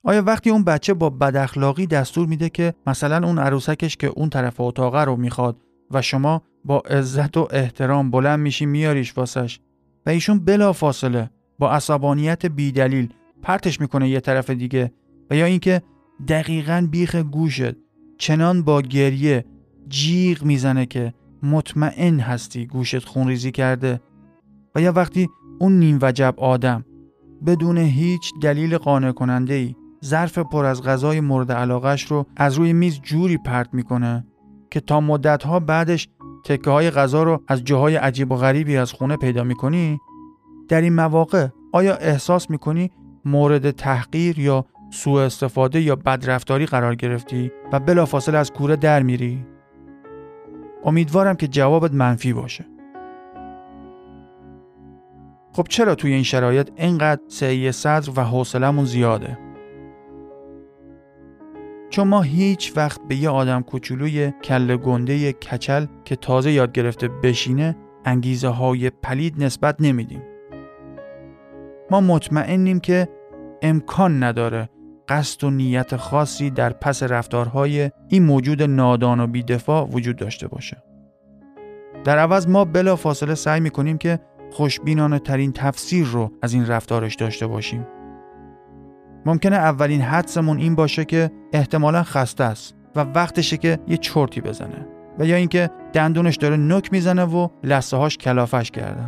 آیا 0.03 0.23
وقتی 0.23 0.50
اون 0.50 0.63
بچه 0.63 0.93
با 0.93 1.09
بداخلاقی 1.09 1.88
دستور 1.88 2.27
میده 2.27 2.50
که 2.50 2.73
مثلا 2.88 3.27
اون 3.27 3.39
عروسکش 3.39 3.97
که 3.97 4.07
اون 4.07 4.29
طرف 4.29 4.61
اتاقه 4.61 5.03
رو 5.03 5.15
می‌خواد 5.15 5.61
و 5.91 6.01
شما 6.01 6.41
با 6.65 6.79
عزت 6.79 7.38
و 7.38 7.47
احترام 7.51 8.11
بلند 8.11 8.39
میشی 8.39 8.65
میاریش 8.65 9.17
واسش 9.17 9.59
و 10.05 10.10
ایشون 10.10 10.39
بلا 10.39 10.74
فاصله 10.74 11.29
با 11.60 11.72
عصبانیت 11.72 12.46
بیدلیل 12.46 13.10
پرتش 13.41 13.81
می‌کنه 13.81 14.10
یه 14.10 14.20
طرف 14.20 14.50
دیگه 14.50 14.91
و 15.29 15.36
یا 15.36 15.46
اینکه 15.46 15.81
دقیقا 16.27 16.88
بیخ 16.91 17.15
گوشت 17.15 17.75
چنان 18.17 18.63
با 18.63 18.81
گریه 18.81 19.46
جیغ 19.88 20.43
می‌زنه 20.43 20.86
که 20.86 21.13
مطمئن 21.43 22.20
هستی 22.20 22.65
گوشت 22.65 23.05
خونریزی 23.05 23.51
کرده 23.51 24.01
و 24.75 24.81
یا 24.81 24.91
وقتی 24.91 25.29
اون 25.60 25.79
نیم 25.79 26.00
وجب 26.01 26.34
آدم 26.38 26.86
بدون 27.46 27.77
هیچ 27.77 28.31
دلیل 28.41 28.77
قانع 28.77 29.12
کننده 29.12 29.53
ای 29.53 29.75
ظرف 30.05 30.38
پر 30.38 30.65
از 30.65 30.84
غذای 30.84 31.20
مورد 31.20 31.51
علاقش 31.51 32.03
رو 32.03 32.25
از 32.38 32.55
روی 32.55 32.74
میز 32.74 33.01
جوری 33.01 33.38
پرت 33.38 33.74
می‌کنه 33.74 34.25
که 34.72 34.79
تا 34.79 35.01
مدت 35.01 35.43
ها 35.43 35.60
بعدش 35.60 36.08
تکه 36.45 36.69
های 36.69 36.91
غذا 36.91 37.24
رو 37.24 37.41
از 37.48 37.63
جاهای 37.63 37.95
عجیب 37.95 38.31
و 38.31 38.36
غریبی 38.36 38.77
از 38.77 38.93
خونه 38.93 39.17
پیدا 39.17 39.43
می‌کنی 39.43 40.00
در 40.69 40.81
این 40.81 40.95
مواقع 40.95 41.48
آیا 41.71 41.95
احساس 41.95 42.50
می‌کنی 42.50 42.91
مورد 43.25 43.71
تحقیر 43.71 44.39
یا 44.39 44.65
سوء 44.91 45.21
استفاده 45.21 45.81
یا 45.81 45.95
بدرفتاری 45.95 46.65
قرار 46.65 46.95
گرفتی 46.95 47.51
و 47.71 47.79
بلافاصله 47.79 48.38
از 48.38 48.51
کوره 48.51 48.75
در 48.75 49.03
میری؟ 49.03 49.45
امیدوارم 50.86 51.36
که 51.36 51.48
جوابت 51.48 51.93
منفی 51.93 52.33
باشه. 52.33 52.65
خب 55.53 55.65
چرا 55.69 55.95
توی 55.95 56.13
این 56.13 56.24
شرایط 56.24 56.69
اینقدر 56.75 57.21
سعی 57.27 57.71
صدر 57.71 58.12
و 58.15 58.24
حوصلمون 58.24 58.86
زیاده؟ 58.86 59.50
چون 61.91 62.07
ما 62.07 62.21
هیچ 62.21 62.74
وقت 62.75 63.01
به 63.07 63.15
یه 63.15 63.29
آدم 63.29 63.62
کوچولوی 63.62 64.31
کل 64.43 64.75
گنده 64.75 65.33
کچل 65.33 65.86
که 66.05 66.15
تازه 66.15 66.51
یاد 66.51 66.71
گرفته 66.71 67.07
بشینه 67.07 67.75
انگیزه 68.05 68.48
های 68.48 68.89
پلید 68.89 69.43
نسبت 69.43 69.75
نمیدیم. 69.79 70.21
ما 71.91 72.01
مطمئنیم 72.01 72.79
که 72.79 73.07
امکان 73.62 74.24
نداره 74.24 74.69
قصد 75.10 75.43
و 75.43 75.50
نیت 75.50 75.95
خاصی 75.95 76.50
در 76.50 76.74
پس 76.74 77.03
رفتارهای 77.03 77.91
این 78.07 78.24
موجود 78.24 78.63
نادان 78.63 79.19
و 79.19 79.27
بیدفاع 79.27 79.88
وجود 79.91 80.15
داشته 80.15 80.48
باشه. 80.48 80.83
در 82.03 82.17
عوض 82.17 82.48
ما 82.48 82.65
بلا 82.65 82.95
فاصله 82.95 83.36
سعی 83.36 83.60
می‌کنیم 83.60 83.98
که 83.98 84.19
خوشبینانه 84.51 85.19
ترین 85.19 85.51
تفسیر 85.53 86.05
رو 86.05 86.31
از 86.41 86.53
این 86.53 86.67
رفتارش 86.67 87.15
داشته 87.15 87.48
باشیم. 87.48 87.88
ممکنه 89.25 89.55
اولین 89.55 90.01
حدسمون 90.01 90.57
این 90.57 90.75
باشه 90.75 91.05
که 91.05 91.31
احتمالا 91.53 92.03
خسته 92.03 92.43
است 92.43 92.75
و 92.95 92.99
وقتشه 92.99 93.57
که 93.57 93.79
یه 93.87 93.97
چرتی 93.97 94.41
بزنه 94.41 94.87
و 95.19 95.25
یا 95.25 95.35
اینکه 95.35 95.69
دندونش 95.93 96.35
داره 96.35 96.57
نک 96.57 96.91
می‌زنه 96.91 97.23
و 97.23 97.47
لسه 97.63 97.97
هاش 97.97 98.17
کلافش 98.17 98.71
کرده. 98.71 99.03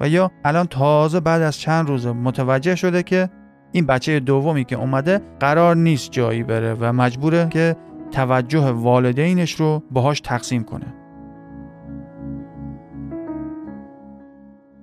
و 0.00 0.08
یا 0.08 0.30
الان 0.44 0.66
تازه 0.66 1.20
بعد 1.20 1.42
از 1.42 1.56
چند 1.58 1.88
روز 1.88 2.06
متوجه 2.06 2.74
شده 2.74 3.02
که 3.02 3.28
این 3.72 3.86
بچه 3.86 4.20
دومی 4.20 4.64
که 4.64 4.76
اومده 4.76 5.20
قرار 5.40 5.76
نیست 5.76 6.10
جایی 6.10 6.42
بره 6.42 6.76
و 6.80 6.92
مجبوره 6.92 7.48
که 7.48 7.76
توجه 8.12 8.70
والدینش 8.70 9.52
رو 9.52 9.82
باهاش 9.90 10.20
تقسیم 10.20 10.64
کنه. 10.64 10.99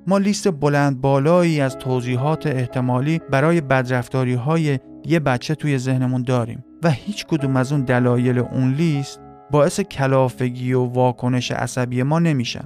ما 0.10 0.18
لیست 0.18 0.52
بلند 0.52 1.02
بالایی 1.02 1.62
از 1.62 1.78
توضیحات 1.78 2.48
احتمالی 2.48 3.22
برای 3.32 3.62
بدرفتاری 3.62 4.34
های 4.34 4.80
یه 5.06 5.20
بچه 5.20 5.56
توی 5.56 5.78
ذهنمون 5.78 6.24
داریم 6.24 6.66
و 6.84 6.90
هیچ 6.90 7.26
کدوم 7.26 7.56
از 7.56 7.72
اون 7.72 7.82
دلایل 7.82 8.40
اون 8.40 8.74
لیست 8.74 9.20
باعث 9.52 9.80
کلافگی 9.80 10.74
و 10.74 10.84
واکنش 10.84 11.52
عصبی 11.52 12.04
ما 12.04 12.20
نمیشن. 12.20 12.64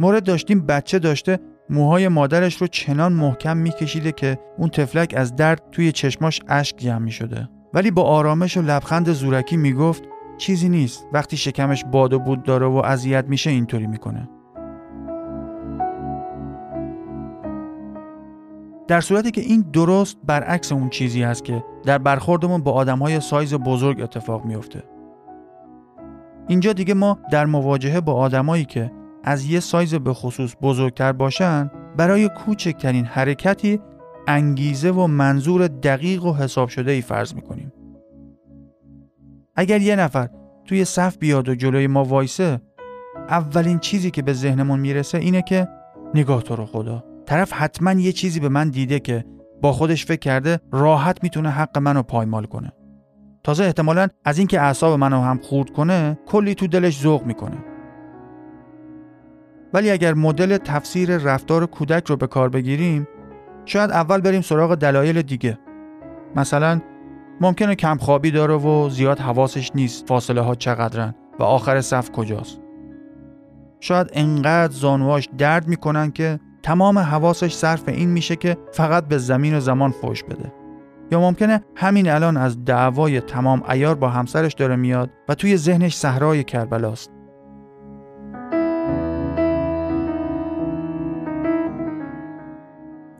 مورد 0.00 0.24
داشتیم 0.24 0.66
بچه 0.66 0.98
داشته 0.98 1.38
موهای 1.70 2.08
مادرش 2.08 2.56
رو 2.56 2.66
چنان 2.66 3.12
محکم 3.12 3.56
میکشیده 3.56 4.12
که 4.12 4.38
اون 4.58 4.68
تفلک 4.68 5.14
از 5.16 5.36
درد 5.36 5.62
توی 5.72 5.92
چشماش 5.92 6.40
اشک 6.48 6.76
جمع 6.76 6.98
می 6.98 7.10
شده. 7.10 7.48
ولی 7.74 7.90
با 7.90 8.02
آرامش 8.02 8.56
و 8.56 8.62
لبخند 8.62 9.12
زورکی 9.12 9.56
می‌گفت 9.56 10.02
چیزی 10.40 10.68
نیست. 10.68 11.06
وقتی 11.12 11.36
شکمش 11.36 11.84
باد 11.84 12.12
و 12.12 12.18
بود 12.18 12.42
داره 12.42 12.66
و 12.66 12.76
اذیت 12.76 13.24
میشه 13.28 13.50
اینطوری 13.50 13.86
می‌کنه. 13.86 14.28
در 18.88 19.00
صورتی 19.00 19.30
که 19.30 19.40
این 19.40 19.60
درست 19.72 20.16
برعکس 20.26 20.72
اون 20.72 20.88
چیزی 20.88 21.22
هست 21.22 21.44
که 21.44 21.64
در 21.84 21.98
برخوردمون 21.98 22.62
با 22.62 22.72
آدمهای 22.72 23.20
سایز 23.20 23.54
بزرگ 23.54 24.00
اتفاق 24.00 24.44
میفته 24.44 24.82
اینجا 26.48 26.72
دیگه 26.72 26.94
ما 26.94 27.18
در 27.30 27.46
مواجهه 27.46 28.00
با 28.00 28.14
آدمایی 28.14 28.64
که 28.64 28.92
از 29.24 29.44
یه 29.44 29.60
سایز 29.60 29.94
به 29.94 30.12
خصوص 30.12 30.54
بزرگتر 30.62 31.12
باشن 31.12 31.70
برای 31.96 32.28
کوچکترین 32.28 33.04
حرکتی 33.04 33.80
انگیزه 34.28 34.90
و 34.90 35.06
منظور 35.06 35.68
دقیق 35.68 36.24
و 36.24 36.34
حساب 36.34 36.68
شده 36.68 36.92
ای 36.92 37.00
فرض 37.00 37.34
می‌کنیم. 37.34 37.72
اگر 39.60 39.80
یه 39.80 39.96
نفر 39.96 40.28
توی 40.64 40.84
صف 40.84 41.18
بیاد 41.18 41.48
و 41.48 41.54
جلوی 41.54 41.86
ما 41.86 42.04
وایسه 42.04 42.60
اولین 43.28 43.78
چیزی 43.78 44.10
که 44.10 44.22
به 44.22 44.32
ذهنمون 44.32 44.80
می‌رسه 44.80 45.18
اینه 45.18 45.42
که 45.42 45.68
نگاه 46.14 46.42
تو 46.42 46.56
رو 46.56 46.66
خدا. 46.66 47.04
طرف 47.26 47.52
حتما 47.52 47.92
یه 47.92 48.12
چیزی 48.12 48.40
به 48.40 48.48
من 48.48 48.68
دیده 48.68 49.00
که 49.00 49.24
با 49.62 49.72
خودش 49.72 50.06
فکر 50.06 50.18
کرده 50.18 50.60
راحت 50.72 51.22
می‌تونه 51.22 51.50
حق 51.50 51.78
منو 51.78 52.02
پایمال 52.02 52.44
کنه. 52.44 52.72
تازه 53.44 53.64
احتمالا 53.64 54.08
از 54.24 54.38
اینکه 54.38 54.60
اعصاب 54.60 54.98
منو 54.98 55.20
هم 55.20 55.38
خورد 55.38 55.70
کنه 55.70 56.18
کلی 56.26 56.54
تو 56.54 56.66
دلش 56.66 57.00
ذوق 57.00 57.24
می‌کنه. 57.24 57.64
ولی 59.74 59.90
اگر 59.90 60.14
مدل 60.14 60.56
تفسیر 60.56 61.16
رفتار 61.16 61.66
کودک 61.66 62.06
رو 62.06 62.16
به 62.16 62.26
کار 62.26 62.48
بگیریم 62.48 63.08
شاید 63.64 63.90
اول 63.90 64.20
بریم 64.20 64.40
سراغ 64.40 64.74
دلایل 64.74 65.22
دیگه. 65.22 65.58
مثلا 66.36 66.80
ممکنه 67.40 67.74
کم 67.74 67.96
خوابی 67.96 68.30
داره 68.30 68.54
و 68.54 68.88
زیاد 68.90 69.18
حواسش 69.18 69.70
نیست 69.74 70.08
فاصله 70.08 70.40
ها 70.40 70.54
چقدرن 70.54 71.14
و 71.38 71.42
آخر 71.42 71.80
صف 71.80 72.10
کجاست. 72.10 72.60
شاید 73.80 74.10
انقدر 74.12 74.72
زانواش 74.72 75.28
درد 75.38 75.68
می‌کنن 75.68 76.10
که 76.10 76.40
تمام 76.62 76.98
حواسش 76.98 77.52
صرف 77.52 77.88
این 77.88 78.10
میشه 78.10 78.36
که 78.36 78.56
فقط 78.72 79.08
به 79.08 79.18
زمین 79.18 79.56
و 79.56 79.60
زمان 79.60 79.90
فوش 79.90 80.24
بده. 80.24 80.52
یا 81.12 81.20
ممکنه 81.20 81.64
همین 81.76 82.10
الان 82.10 82.36
از 82.36 82.64
دعوای 82.64 83.20
تمام 83.20 83.62
ایار 83.70 83.94
با 83.94 84.08
همسرش 84.08 84.54
داره 84.54 84.76
میاد 84.76 85.10
و 85.28 85.34
توی 85.34 85.56
ذهنش 85.56 85.96
صحرای 85.96 86.44
کربلاست. 86.44 87.10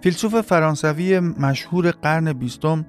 فیلسوف 0.00 0.40
فرانسوی 0.40 1.20
مشهور 1.20 1.90
قرن 1.90 2.32
بیستم 2.32 2.86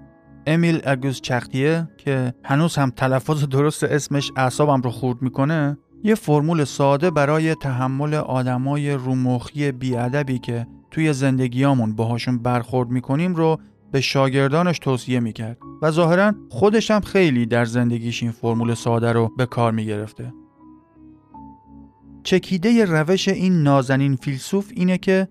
امیل 0.47 0.81
اگوز 0.85 1.21
چختیه 1.21 1.87
که 1.97 2.33
هنوز 2.43 2.75
هم 2.75 2.89
تلفظ 2.89 3.43
درست 3.45 3.83
اسمش 3.83 4.31
اعصابم 4.35 4.81
رو 4.81 4.89
خورد 4.89 5.21
می‌کنه 5.21 5.77
یه 6.03 6.15
فرمول 6.15 6.63
ساده 6.63 7.11
برای 7.11 7.55
تحمل 7.55 8.13
آدمای 8.13 8.91
رومخی 8.93 9.71
بیادبی 9.71 10.39
که 10.39 10.67
توی 10.91 11.13
زندگیامون 11.13 11.95
باهاشون 11.95 12.37
برخورد 12.37 12.89
می‌کنیم 12.89 13.35
رو 13.35 13.59
به 13.91 14.01
شاگردانش 14.01 14.79
توصیه 14.79 15.19
می‌کرد 15.19 15.57
و 15.81 15.91
ظاهرا 15.91 16.33
خودش 16.49 16.91
هم 16.91 17.01
خیلی 17.01 17.45
در 17.45 17.65
زندگیش 17.65 18.23
این 18.23 18.31
فرمول 18.31 18.73
ساده 18.73 19.11
رو 19.11 19.31
به 19.37 19.45
کار 19.45 19.71
می‌گرفته. 19.71 20.33
چکیده 22.23 22.85
روش 22.85 23.27
این 23.27 23.63
نازنین 23.63 24.15
فیلسوف 24.15 24.71
اینه 24.75 24.97
که 24.97 25.27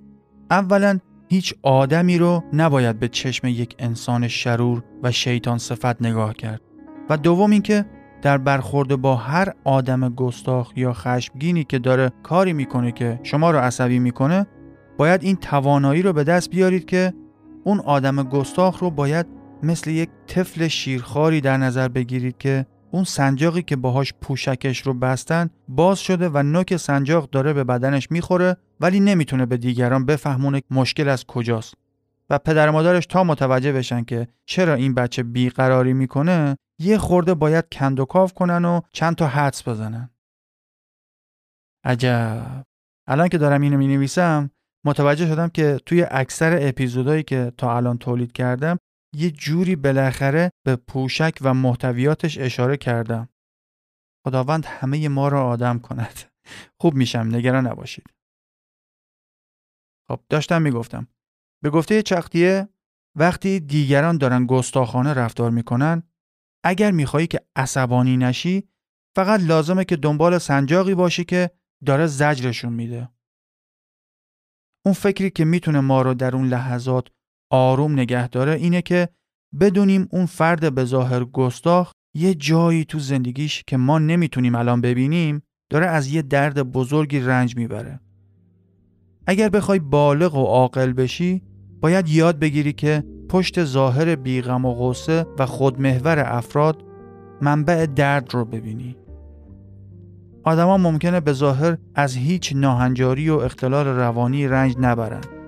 اولا 0.51 0.99
هیچ 1.31 1.55
آدمی 1.63 2.19
رو 2.19 2.45
نباید 2.53 2.99
به 2.99 3.09
چشم 3.09 3.47
یک 3.47 3.75
انسان 3.79 4.29
شرور 4.29 4.83
و 5.03 5.13
شیطان 5.13 5.59
صفت 5.59 6.03
نگاه 6.03 6.35
کرد. 6.35 6.61
و 7.11 7.17
دوم 7.17 7.51
اینکه 7.51 7.87
در 8.23 8.39
برخورد 8.39 8.97
با 8.97 9.17
هر 9.17 9.53
آدم 9.65 10.09
گستاخ 10.09 10.73
یا 10.77 10.93
خشمگینی 10.93 11.65
که 11.65 11.79
داره 11.79 12.13
کاری 12.23 12.53
می‌کنه 12.53 12.93
که 12.93 13.21
شما 13.23 13.51
رو 13.51 13.59
عصبی 13.59 13.99
می‌کنه 13.99 14.47
باید 14.99 15.23
این 15.23 15.37
توانایی 15.37 16.03
رو 16.03 16.13
به 16.13 16.25
دست 16.25 16.51
بیارید 16.51 16.85
که 16.85 17.13
اون 17.65 17.81
آدم 17.81 18.23
گستاخ 18.23 18.79
رو 18.79 18.91
باید 18.91 19.27
مثل 19.63 19.91
یک 19.91 20.09
طفل 20.27 20.69
شیرخواری 20.69 21.41
در 21.41 21.57
نظر 21.57 21.89
بگیرید 21.89 22.39
که 22.39 22.67
اون 22.93 23.05
سنجاقی 23.05 23.63
که 23.63 23.77
باهاش 23.77 24.15
پوشکش 24.21 24.81
رو 24.81 24.95
بستن 24.95 25.51
باز 25.69 25.99
شده 25.99 26.29
و 26.29 26.43
نوک 26.43 26.77
سنجاق 26.77 27.31
داره 27.31 27.53
به 27.53 27.65
بدنش 27.65 28.11
می‌خوره 28.11 28.57
ولی 28.81 29.01
نمی‌تونه 29.01 29.47
به 29.47 29.57
دیگران 29.57 30.07
بفهمونه 30.07 30.63
مشکل 30.71 31.09
از 31.09 31.25
کجاست 31.25 31.75
و 32.31 32.39
پدر 32.39 32.71
مادرش 32.71 33.07
تا 33.07 33.25
متوجه 33.25 33.73
بشن 33.73 34.05
که 34.05 34.29
چرا 34.47 34.75
این 34.75 34.95
بچه 34.95 35.23
بیقراری 35.23 35.93
می‌کنه 35.93 36.57
یه 36.79 36.99
خورده 36.99 37.35
باید 37.35 37.65
کندوکاو 37.73 38.29
کنن 38.29 38.65
و 38.65 38.81
چند 38.93 39.17
تا 39.17 39.27
حدس 39.27 39.69
بزنن. 39.69 40.11
عجب. 41.85 42.65
الان 43.07 43.29
که 43.29 43.39
دارم 43.39 43.61
اینو 43.61 43.79
می 43.79 43.89
نویسم 43.89 44.51
متوجه 44.85 45.27
شدم 45.27 45.49
که 45.49 45.81
توی 45.87 46.07
اکثر 46.11 46.59
اپیزودهایی 46.61 47.23
که 47.23 47.53
تا 47.57 47.77
الان 47.77 47.99
تولید 47.99 48.33
کردم 48.33 48.79
یه 49.15 49.31
جوری 49.31 49.77
بالاخره 49.77 50.51
به 50.67 50.77
پوشک 50.77 51.39
و 51.41 51.55
محتویاتش 51.55 52.39
اشاره 52.39 52.77
کردم. 52.77 53.29
خداوند 54.27 54.67
همه 54.67 55.09
ما 55.09 55.29
را 55.29 55.49
آدم 55.49 55.79
کند. 55.79 56.21
خوب 56.81 56.95
میشم 56.95 57.29
نگران 57.35 57.67
نباشید. 57.67 58.07
خب 60.11 60.21
داشتم 60.29 60.63
می‌گفتم. 60.63 61.09
به 61.63 61.71
گفته 61.71 62.03
چختیه 62.03 62.69
وقتی 63.19 63.61
دیگران 63.61 64.19
دارن 64.19 64.47
گستاخانه 64.47 65.15
رفتار 65.15 65.51
می‌کنن 65.51 66.03
اگر 66.65 66.91
میخوایی 66.91 67.27
که 67.27 67.41
عصبانی 67.57 68.17
نشی 68.17 68.69
فقط 69.17 69.41
لازمه 69.41 69.85
که 69.85 69.97
دنبال 69.97 70.39
سنجاقی 70.39 70.95
باشی 70.95 71.25
که 71.25 71.51
داره 71.87 72.07
زجرشون 72.07 72.73
میده. 72.73 73.09
اون 74.87 74.95
فکری 74.95 75.31
که 75.31 75.45
می‌تونه 75.45 75.81
ما 75.81 76.03
رو 76.03 76.15
در 76.15 76.37
اون 76.37 76.49
لحظات 76.49 77.09
آروم 77.51 77.93
نگه 77.93 78.29
داره 78.29 78.53
اینه 78.53 78.83
که 78.83 79.09
بدونیم 79.61 80.09
اون 80.11 80.27
فرد 80.27 80.75
به 80.75 80.85
ظاهر 80.85 81.25
گستاخ 81.25 81.93
یه 82.15 82.35
جایی 82.35 82.85
تو 82.85 82.99
زندگیش 82.99 83.65
که 83.67 83.77
ما 83.77 83.99
نمی‌تونیم 83.99 84.55
الان 84.55 84.81
ببینیم 84.81 85.43
داره 85.71 85.87
از 85.87 86.09
یه 86.09 86.23
درد 86.23 86.63
بزرگی 86.63 87.21
رنج 87.21 87.57
می‌بره. 87.57 88.01
اگر 89.27 89.49
بخوای 89.49 89.79
بالغ 89.79 90.35
و 90.35 90.45
عاقل 90.45 90.93
بشی 90.93 91.43
باید 91.81 92.09
یاد 92.09 92.39
بگیری 92.39 92.73
که 92.73 93.05
پشت 93.29 93.65
ظاهر 93.65 94.17
بیغم 94.17 94.65
و 94.65 94.75
غصه 94.75 95.27
و 95.39 95.47
خودمحور 95.47 96.19
افراد 96.19 96.85
منبع 97.41 97.87
درد 97.87 98.35
رو 98.35 98.45
ببینی. 98.45 98.97
آدما 100.45 100.77
ممکنه 100.77 101.21
به 101.21 101.33
ظاهر 101.33 101.79
از 101.95 102.17
هیچ 102.17 102.53
ناهنجاری 102.57 103.31
و 103.31 103.35
اختلال 103.35 103.87
روانی 103.87 104.49
رنج 104.49 104.77
نبرن. 104.79 105.40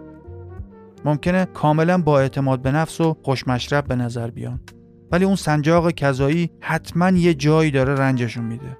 ممکنه 1.04 1.44
کاملا 1.44 1.98
با 1.98 2.20
اعتماد 2.20 2.62
به 2.62 2.72
نفس 2.72 3.00
و 3.00 3.16
خوشمشرب 3.22 3.86
به 3.86 3.96
نظر 3.96 4.30
بیان. 4.30 4.60
ولی 5.12 5.24
اون 5.24 5.36
سنجاق 5.36 5.90
کذایی 5.90 6.50
حتما 6.60 7.10
یه 7.10 7.34
جایی 7.34 7.70
داره 7.70 7.94
رنجشون 7.94 8.44
میده. 8.44 8.76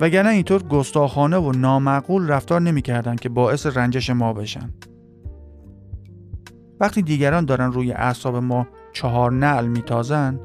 وگرنه 0.00 0.28
اینطور 0.30 0.62
گستاخانه 0.62 1.36
و 1.36 1.52
نامعقول 1.52 2.28
رفتار 2.28 2.60
نمی‌کردن 2.60 3.16
که 3.16 3.28
باعث 3.28 3.66
رنجش 3.66 4.10
ما 4.10 4.32
بشن. 4.32 4.70
وقتی 6.80 7.02
دیگران 7.02 7.44
دارن 7.44 7.72
روی 7.72 7.92
اعصاب 7.92 8.36
ما 8.36 8.66
چهار 8.92 9.32
نعل 9.32 9.66
میتازن 9.66 10.40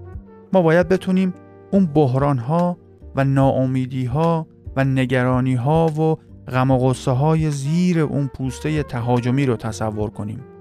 ما 0.54 0.62
باید 0.62 0.90
بتونیم 0.90 1.34
اون 1.72 1.86
بحران 1.86 2.38
ها 2.38 2.78
و 3.16 3.24
ناامیدی 3.24 4.06
ها 4.06 4.48
و 4.76 4.84
نگرانی 4.84 5.56
ها 5.56 5.88
و 5.88 6.18
غم 6.52 6.72
و 6.72 6.78
غصه 6.78 7.12
های 7.12 7.52
زیر 7.52 8.00
اون 8.00 8.28
پوسته 8.28 8.84
تهاجمی 8.84 9.46
رو 9.46 9.56
تصور 9.56 10.10
کنیم. 10.10 10.55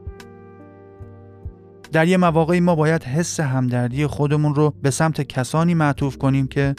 در 1.95 2.09
یه 2.09 2.17
مواقعی 2.17 2.61
ما 2.61 2.75
باید 2.75 3.05
حس 3.05 3.41
همدردی 3.41 4.07
خودمون 4.07 4.55
رو 4.55 4.75
به 4.83 4.91
سمت 4.91 5.21
کسانی 5.21 5.75
معطوف 5.75 6.19
کنیم 6.19 6.47
که 6.47 6.75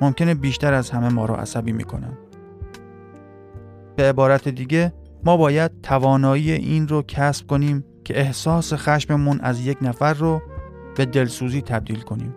ممکنه 0.00 0.34
بیشتر 0.34 0.74
از 0.74 0.90
همه 0.90 1.08
ما 1.08 1.26
رو 1.26 1.34
عصبی 1.34 1.72
می‌کنن. 1.72 2.18
به 3.96 4.08
عبارت 4.08 4.48
دیگه 4.48 4.92
ما 5.24 5.36
باید 5.36 5.80
توانایی 5.82 6.52
این 6.52 6.88
رو 6.88 7.02
کسب 7.02 7.46
کنیم 7.46 7.84
که 8.04 8.20
احساس 8.20 8.72
خشممون 8.74 9.40
از 9.40 9.66
یک 9.66 9.78
نفر 9.82 10.14
رو 10.14 10.42
به 10.96 11.04
دلسوزی 11.04 11.62
تبدیل 11.62 12.00
کنیم. 12.00 12.34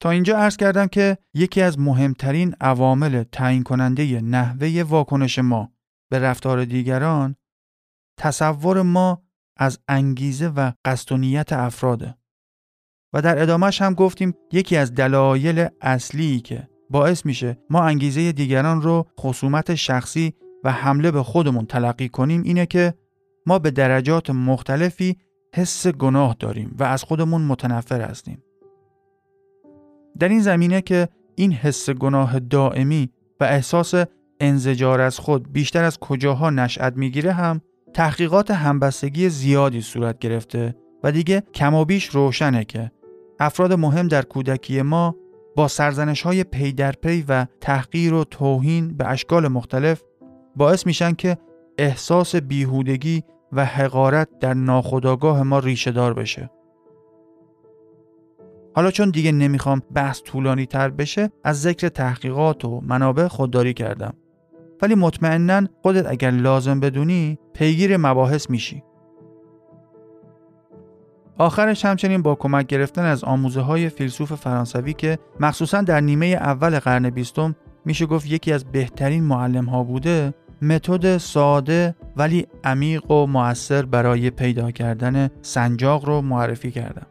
تا 0.00 0.10
اینجا 0.10 0.38
عرض 0.38 0.56
کردم 0.56 0.86
که 0.86 1.18
یکی 1.34 1.62
از 1.62 1.78
مهمترین 1.78 2.54
عوامل 2.60 3.22
تعیین 3.32 3.62
کننده 3.62 4.20
نحوه 4.20 4.82
واکنش 4.82 5.38
ما 5.38 5.72
به 6.10 6.18
رفتار 6.18 6.64
دیگران 6.64 7.36
تصور 8.18 8.82
ما 8.82 9.22
از 9.56 9.78
انگیزه 9.88 10.48
و 10.48 10.72
قصد 10.84 11.54
افراده 11.54 12.14
و 13.12 13.22
در 13.22 13.42
ادامهش 13.42 13.82
هم 13.82 13.94
گفتیم 13.94 14.34
یکی 14.52 14.76
از 14.76 14.94
دلایل 14.94 15.68
اصلی 15.80 16.40
که 16.40 16.68
باعث 16.90 17.26
میشه 17.26 17.58
ما 17.70 17.82
انگیزه 17.82 18.32
دیگران 18.32 18.82
رو 18.82 19.06
خصومت 19.20 19.74
شخصی 19.74 20.34
و 20.64 20.72
حمله 20.72 21.10
به 21.10 21.22
خودمون 21.22 21.66
تلقی 21.66 22.08
کنیم 22.08 22.42
اینه 22.42 22.66
که 22.66 22.94
ما 23.46 23.58
به 23.58 23.70
درجات 23.70 24.30
مختلفی 24.30 25.16
حس 25.54 25.86
گناه 25.86 26.36
داریم 26.38 26.74
و 26.78 26.84
از 26.84 27.02
خودمون 27.02 27.42
متنفر 27.42 28.00
هستیم. 28.00 28.42
در 30.18 30.28
این 30.28 30.40
زمینه 30.40 30.80
که 30.80 31.08
این 31.34 31.52
حس 31.52 31.90
گناه 31.90 32.38
دائمی 32.38 33.10
و 33.40 33.44
احساس 33.44 33.94
انزجار 34.40 35.00
از 35.00 35.18
خود 35.18 35.52
بیشتر 35.52 35.84
از 35.84 35.98
کجاها 35.98 36.50
نشأت 36.50 36.96
می‌گیره 36.96 37.32
هم 37.32 37.60
تحقیقات 37.94 38.50
همبستگی 38.50 39.28
زیادی 39.28 39.80
صورت 39.80 40.18
گرفته 40.18 40.76
و 41.02 41.12
دیگه 41.12 41.42
کم 41.54 41.74
و 41.74 41.84
بیش 41.84 42.04
روشنه 42.04 42.64
که 42.64 42.90
افراد 43.40 43.72
مهم 43.72 44.08
در 44.08 44.22
کودکی 44.22 44.82
ما 44.82 45.16
با 45.56 45.68
سرزنش 45.68 46.22
های 46.22 46.44
پی 46.44 46.72
در 46.72 46.92
پی 46.92 47.24
و 47.28 47.46
تحقیر 47.60 48.14
و 48.14 48.24
توهین 48.24 48.96
به 48.96 49.08
اشکال 49.08 49.48
مختلف 49.48 50.02
باعث 50.56 50.86
میشن 50.86 51.12
که 51.12 51.36
احساس 51.78 52.36
بیهودگی 52.36 53.22
و 53.52 53.64
حقارت 53.64 54.28
در 54.40 54.54
ناخودآگاه 54.54 55.42
ما 55.42 55.58
ریشه 55.58 55.90
دار 55.90 56.14
بشه. 56.14 56.50
حالا 58.76 58.90
چون 58.90 59.10
دیگه 59.10 59.32
نمی‌خوام 59.32 59.82
بحث 59.94 60.22
طولانی 60.22 60.66
تر 60.66 60.88
بشه 60.88 61.30
از 61.44 61.62
ذکر 61.62 61.88
تحقیقات 61.88 62.64
و 62.64 62.80
منابع 62.80 63.28
خودداری 63.28 63.74
کردم. 63.74 64.14
ولی 64.82 64.94
مطمئنا 64.94 65.66
خودت 65.82 66.06
اگر 66.06 66.30
لازم 66.30 66.80
بدونی 66.80 67.38
پیگیر 67.52 67.96
مباحث 67.96 68.50
میشی. 68.50 68.82
آخرش 71.38 71.84
همچنین 71.84 72.22
با 72.22 72.34
کمک 72.34 72.66
گرفتن 72.66 73.04
از 73.04 73.24
آموزه 73.24 73.60
های 73.60 73.88
فیلسوف 73.88 74.32
فرانسوی 74.32 74.92
که 74.92 75.18
مخصوصا 75.40 75.82
در 75.82 76.00
نیمه 76.00 76.26
اول 76.26 76.78
قرن 76.78 77.10
بیستم 77.10 77.56
میشه 77.84 78.06
گفت 78.06 78.26
یکی 78.26 78.52
از 78.52 78.64
بهترین 78.64 79.24
معلم 79.24 79.64
ها 79.64 79.82
بوده 79.82 80.34
متد 80.62 81.18
ساده 81.18 81.94
ولی 82.16 82.46
عمیق 82.64 83.10
و 83.10 83.26
موثر 83.26 83.82
برای 83.82 84.30
پیدا 84.30 84.70
کردن 84.70 85.30
سنجاق 85.42 86.04
رو 86.04 86.20
معرفی 86.20 86.70
کردم. 86.70 87.06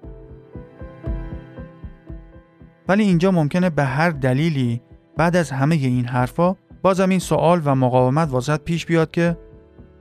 ولی 2.88 3.04
اینجا 3.04 3.32
ممکنه 3.32 3.70
به 3.70 3.84
هر 3.84 4.10
دلیلی 4.10 4.82
بعد 5.18 5.36
از 5.36 5.52
همه 5.52 5.76
این 5.76 6.06
حرفا 6.06 6.56
بازم 6.82 7.10
این 7.10 7.20
سوال 7.20 7.62
و 7.66 7.76
مقاومت 7.76 8.30
واسط 8.32 8.62
پیش 8.62 8.86
بیاد 8.86 9.12
که 9.12 9.38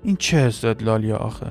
این 0.03 0.16
چه 0.16 0.37
استدلالیه 0.37 1.14
آخه؟ 1.14 1.47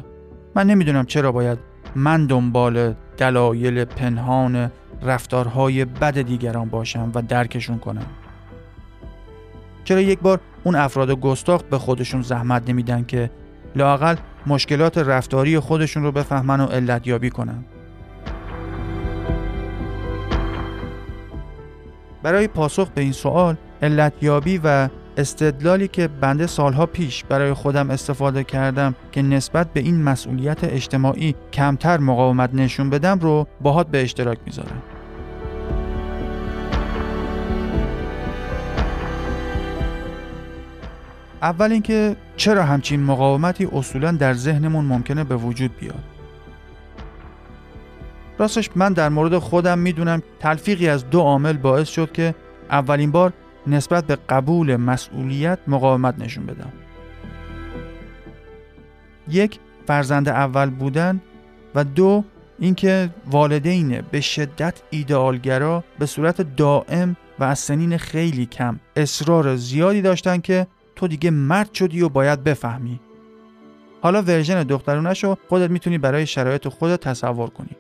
من 0.56 0.68
نمی‌دونم 0.68 1.06
چرا 1.06 1.32
باید 1.32 1.60
من 1.96 2.26
دنبال 2.26 2.94
دلایل 3.18 3.86
پنهان 3.86 4.72
رفتارهای 5.02 5.86
بد 5.86 6.22
دیگران 6.22 6.70
باشم 6.70 7.12
و 7.14 7.22
درکشون 7.22 7.78
کنم. 7.80 8.06
چرا 9.84 10.02
یک 10.02 10.20
بار 10.20 10.40
اون 10.64 10.76
افراد 10.76 11.12
گستاخ 11.12 11.64
به 11.64 11.78
خودشون 11.78 12.22
زحمت 12.22 12.70
نمیدن 12.70 13.04
که 13.04 13.30
لاقل 13.76 14.16
مشکلات 14.48 14.98
رفتاری 14.98 15.60
خودشون 15.60 16.04
رو 16.04 16.12
بفهمن 16.12 16.60
و 16.60 16.66
علت 16.66 17.08
یابی 17.08 17.30
کنن؟ 17.30 17.66
برای 22.24 22.48
پاسخ 22.48 22.90
به 22.90 23.02
این 23.02 23.12
سوال 23.12 23.56
علتیابی 23.82 24.62
و 24.64 24.90
استدلالی 25.18 25.88
که 25.88 26.08
بنده 26.08 26.48
سالها 26.48 26.86
پیش 26.86 27.24
برای 27.24 27.54
خودم 27.54 27.90
استفاده 27.90 28.44
کردم 28.44 28.96
که 29.12 29.22
نسبت 29.22 29.74
به 29.74 29.80
این 29.80 30.04
مسئولیت 30.04 30.64
اجتماعی 30.64 31.36
کمتر 31.54 31.98
مقاومت 31.98 32.54
نشون 32.54 32.90
بدم 32.90 33.20
رو 33.20 33.48
باهات 33.62 33.88
به 33.88 34.02
اشتراک 34.02 34.38
می‌ذارم. 34.46 34.82
اول 41.42 41.72
اینکه 41.72 42.16
چرا 42.38 42.64
همچین 42.64 43.04
مقاومتی 43.04 43.68
اصولا 43.72 44.12
در 44.12 44.34
ذهنمون 44.34 44.86
ممکنه 44.86 45.24
به 45.24 45.36
وجود 45.36 45.78
بیاد 45.80 46.13
راستش 48.38 48.70
من 48.76 48.94
در 48.94 49.10
مورد 49.10 49.38
خودم 49.38 49.80
می‌دونم 49.80 50.22
تلفیقی 50.40 50.90
از 50.90 51.10
دو 51.10 51.20
عامل 51.20 51.58
باعث 51.58 51.90
شد 51.90 52.12
که 52.12 52.36
اولین 52.70 53.12
بار 53.12 53.34
نسبت 53.68 54.06
به 54.06 54.18
قبول 54.30 54.76
مسئولیت 54.76 55.60
مقاومت 55.68 56.20
نشون 56.20 56.46
بدم. 56.46 56.74
یک 59.30 59.60
فرزند 59.88 60.30
اول 60.30 60.70
بودن 60.70 61.22
و 61.76 61.84
دو 61.84 62.24
اینکه 62.60 63.10
والدین 63.32 64.02
به 64.12 64.22
شدت 64.22 64.82
ایدئالگرا 64.90 65.84
به 66.00 66.06
صورت 66.06 66.56
دائم 66.56 67.16
و 67.40 67.44
از 67.44 67.60
سنین 67.60 67.98
خیلی 67.98 68.46
کم 68.46 68.80
اصرار 68.96 69.56
زیادی 69.56 70.02
داشتن 70.02 70.38
که 70.38 70.68
تو 70.96 71.08
دیگه 71.08 71.32
مرد 71.32 71.74
شدی 71.74 72.02
و 72.02 72.10
باید 72.10 72.44
بفهمی. 72.44 73.00
حالا 74.02 74.22
ورژن 74.22 74.64
دخترونش 74.64 75.24
رو 75.24 75.38
خودت 75.50 75.70
می‌تونی 75.70 75.98
برای 75.98 76.26
شرایط 76.26 76.68
خودت 76.68 77.02
تصور 77.02 77.50
کنی. 77.50 77.76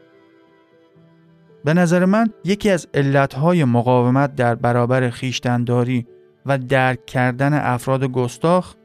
به 1.65 1.73
نظر 1.73 2.05
من 2.05 2.27
یکی 2.43 2.69
از 2.69 2.87
علتهای 2.93 3.63
مقاومت 3.63 4.35
در 4.35 4.55
برابر 4.55 5.09
خیشتنداری 5.09 6.07
و 6.45 6.57
درک 6.57 7.05
کردن 7.05 7.53
افراد 7.53 8.03
گستاخ 8.03 8.75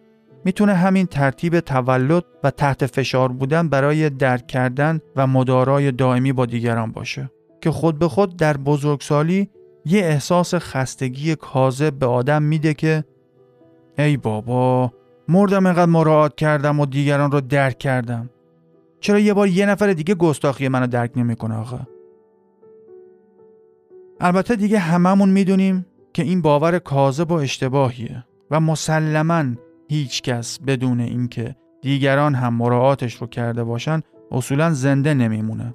می‌تونه 0.44 0.74
همین 0.74 1.06
ترتیب 1.06 1.60
تولد 1.60 2.24
و 2.44 2.50
تحت 2.50 2.86
فشار 2.86 3.32
بودن 3.32 3.68
برای 3.68 4.10
درک 4.10 4.46
کردن 4.46 5.00
و 5.16 5.26
مدارای 5.26 5.92
دائمی 5.92 6.32
با 6.32 6.46
دیگران 6.46 6.92
باشه 6.92 7.30
که 7.60 7.70
خود 7.70 7.98
به 7.98 8.08
خود 8.08 8.36
در 8.36 8.56
بزرگسالی 8.56 9.50
یه 9.84 10.00
احساس 10.00 10.54
خستگی 10.54 11.34
کاذب 11.34 11.92
به 11.92 12.06
آدم 12.06 12.42
میده 12.42 12.74
که 12.74 13.04
ای 13.98 14.16
بابا 14.16 14.92
مردم 15.28 15.66
انقدر 15.66 15.90
مراعات 15.90 16.36
کردم 16.36 16.80
و 16.80 16.86
دیگران 16.86 17.30
رو 17.30 17.40
درک 17.40 17.78
کردم. 17.78 18.30
چرا 19.00 19.18
یه 19.18 19.34
بار 19.34 19.48
یه 19.48 19.66
نفر 19.66 19.92
دیگه 19.92 20.14
گستاخی 20.14 20.68
منو 20.68 20.86
درک 20.86 21.10
نمی‌کنه 21.16 21.54
آخه 21.54 21.78
البته 24.20 24.56
دیگه 24.56 24.78
هممون 24.78 25.30
می‌دونیم 25.30 25.86
که 26.12 26.22
این 26.22 26.42
باور 26.42 26.78
کاذب 26.78 27.32
و 27.32 27.34
اشتباهیه 27.34 28.24
و 28.50 28.60
مسلما 28.60 29.44
هیچ 29.88 30.22
کس 30.22 30.58
بدون 30.66 31.00
اینکه 31.00 31.56
دیگران 31.82 32.34
هم 32.34 32.54
مراعاتش 32.54 33.14
رو 33.14 33.26
کرده 33.26 33.64
باشن 33.64 34.00
اصولا 34.30 34.72
زنده 34.72 35.14
نمیمونه. 35.14 35.74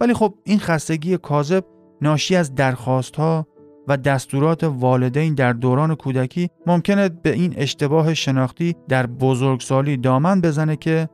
ولی 0.00 0.14
خب 0.14 0.34
این 0.44 0.58
خستگی 0.58 1.16
کاذب 1.16 1.64
ناشی 2.02 2.36
از 2.36 2.54
درخواست 2.54 3.16
ها 3.16 3.46
و 3.88 3.96
دستورات 3.96 4.64
والدین 4.64 5.34
در 5.34 5.52
دوران 5.52 5.94
کودکی 5.94 6.50
ممکنه 6.66 7.08
به 7.08 7.32
این 7.32 7.54
اشتباه 7.56 8.14
شناختی 8.14 8.76
در 8.88 9.06
بزرگسالی 9.06 9.96
دامن 9.96 10.40
بزنه 10.40 10.76
که 10.76 11.08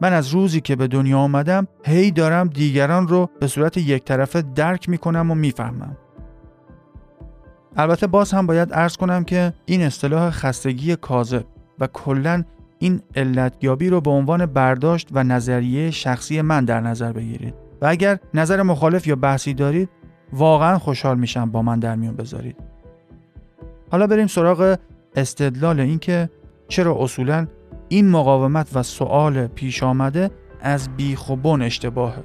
من 0.00 0.12
از 0.12 0.28
روزی 0.28 0.60
که 0.60 0.76
به 0.76 0.86
دنیا 0.86 1.18
آمدم 1.18 1.68
هی 1.84 2.10
دارم 2.10 2.48
دیگران 2.48 3.08
رو 3.08 3.30
به 3.40 3.46
صورت 3.46 3.76
یک 3.76 4.04
طرفه 4.04 4.42
درک 4.42 4.88
می‌کنم 4.88 5.30
و 5.30 5.34
می‌فهمم. 5.34 5.96
البته 7.76 8.06
باز 8.06 8.32
هم 8.32 8.46
باید 8.46 8.68
ارز 8.72 8.96
کنم 8.96 9.24
که 9.24 9.52
این 9.64 9.82
اصطلاح 9.82 10.30
خستگی 10.30 10.96
کاذب 10.96 11.44
و 11.78 11.86
کلا 11.86 12.44
این 12.78 13.02
علتیابی 13.14 13.88
رو 13.88 14.00
به 14.00 14.10
عنوان 14.10 14.46
برداشت 14.46 15.08
و 15.12 15.24
نظریه 15.24 15.90
شخصی 15.90 16.40
من 16.40 16.64
در 16.64 16.80
نظر 16.80 17.12
بگیرید 17.12 17.54
و 17.82 17.86
اگر 17.86 18.18
نظر 18.34 18.62
مخالف 18.62 19.06
یا 19.06 19.16
بحثی 19.16 19.54
دارید 19.54 19.88
واقعا 20.32 20.78
خوشحال 20.78 21.18
میشم 21.18 21.50
با 21.50 21.62
من 21.62 21.78
در 21.78 21.96
میون 21.96 22.16
بذارید 22.16 22.56
حالا 23.90 24.06
بریم 24.06 24.26
سراغ 24.26 24.78
استدلال 25.16 25.80
اینکه 25.80 26.30
چرا 26.68 26.96
اصولا 26.98 27.46
این 27.88 28.08
مقاومت 28.08 28.68
و 28.74 28.82
سوال 28.82 29.46
پیش 29.46 29.82
آمده 29.82 30.30
از 30.60 30.96
بیخ 30.96 31.30
و 31.30 31.36
بن 31.36 31.62
اشتباهه. 31.62 32.22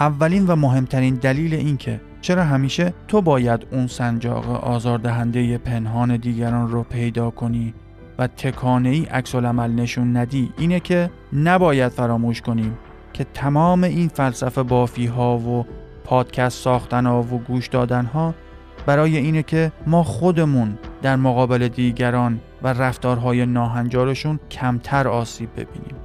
اولین 0.00 0.46
و 0.46 0.56
مهمترین 0.56 1.14
دلیل 1.14 1.54
این 1.54 1.76
که 1.76 2.00
چرا 2.20 2.44
همیشه 2.44 2.94
تو 3.08 3.22
باید 3.22 3.66
اون 3.72 3.86
سنجاق 3.86 4.64
آزاردهنده 4.64 5.58
پنهان 5.58 6.16
دیگران 6.16 6.68
رو 6.68 6.82
پیدا 6.82 7.30
کنی 7.30 7.74
و 8.18 8.26
تکانه 8.26 8.88
ای 8.88 9.04
عکس 9.04 9.34
نشون 9.34 10.16
ندی 10.16 10.52
اینه 10.58 10.80
که 10.80 11.10
نباید 11.32 11.92
فراموش 11.92 12.42
کنیم 12.42 12.78
که 13.12 13.26
تمام 13.34 13.84
این 13.84 14.08
فلسفه 14.08 14.62
بافی 14.62 15.06
ها 15.06 15.38
و 15.38 15.66
پادکست 16.04 16.62
ساختن 16.62 17.06
ها 17.06 17.22
و 17.22 17.38
گوش 17.38 17.66
دادن 17.66 18.04
ها 18.04 18.34
برای 18.88 19.16
اینه 19.16 19.42
که 19.42 19.72
ما 19.86 20.02
خودمون 20.02 20.78
در 21.02 21.16
مقابل 21.16 21.68
دیگران 21.68 22.40
و 22.62 22.68
رفتارهای 22.68 23.46
ناهنجارشون 23.46 24.40
کمتر 24.50 25.08
آسیب 25.08 25.52
ببینیم. 25.52 25.96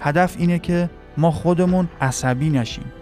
هدف 0.00 0.36
اینه 0.38 0.58
که 0.58 0.90
ما 1.16 1.30
خودمون 1.30 1.88
عصبی 2.00 2.50
نشیم. 2.50 2.92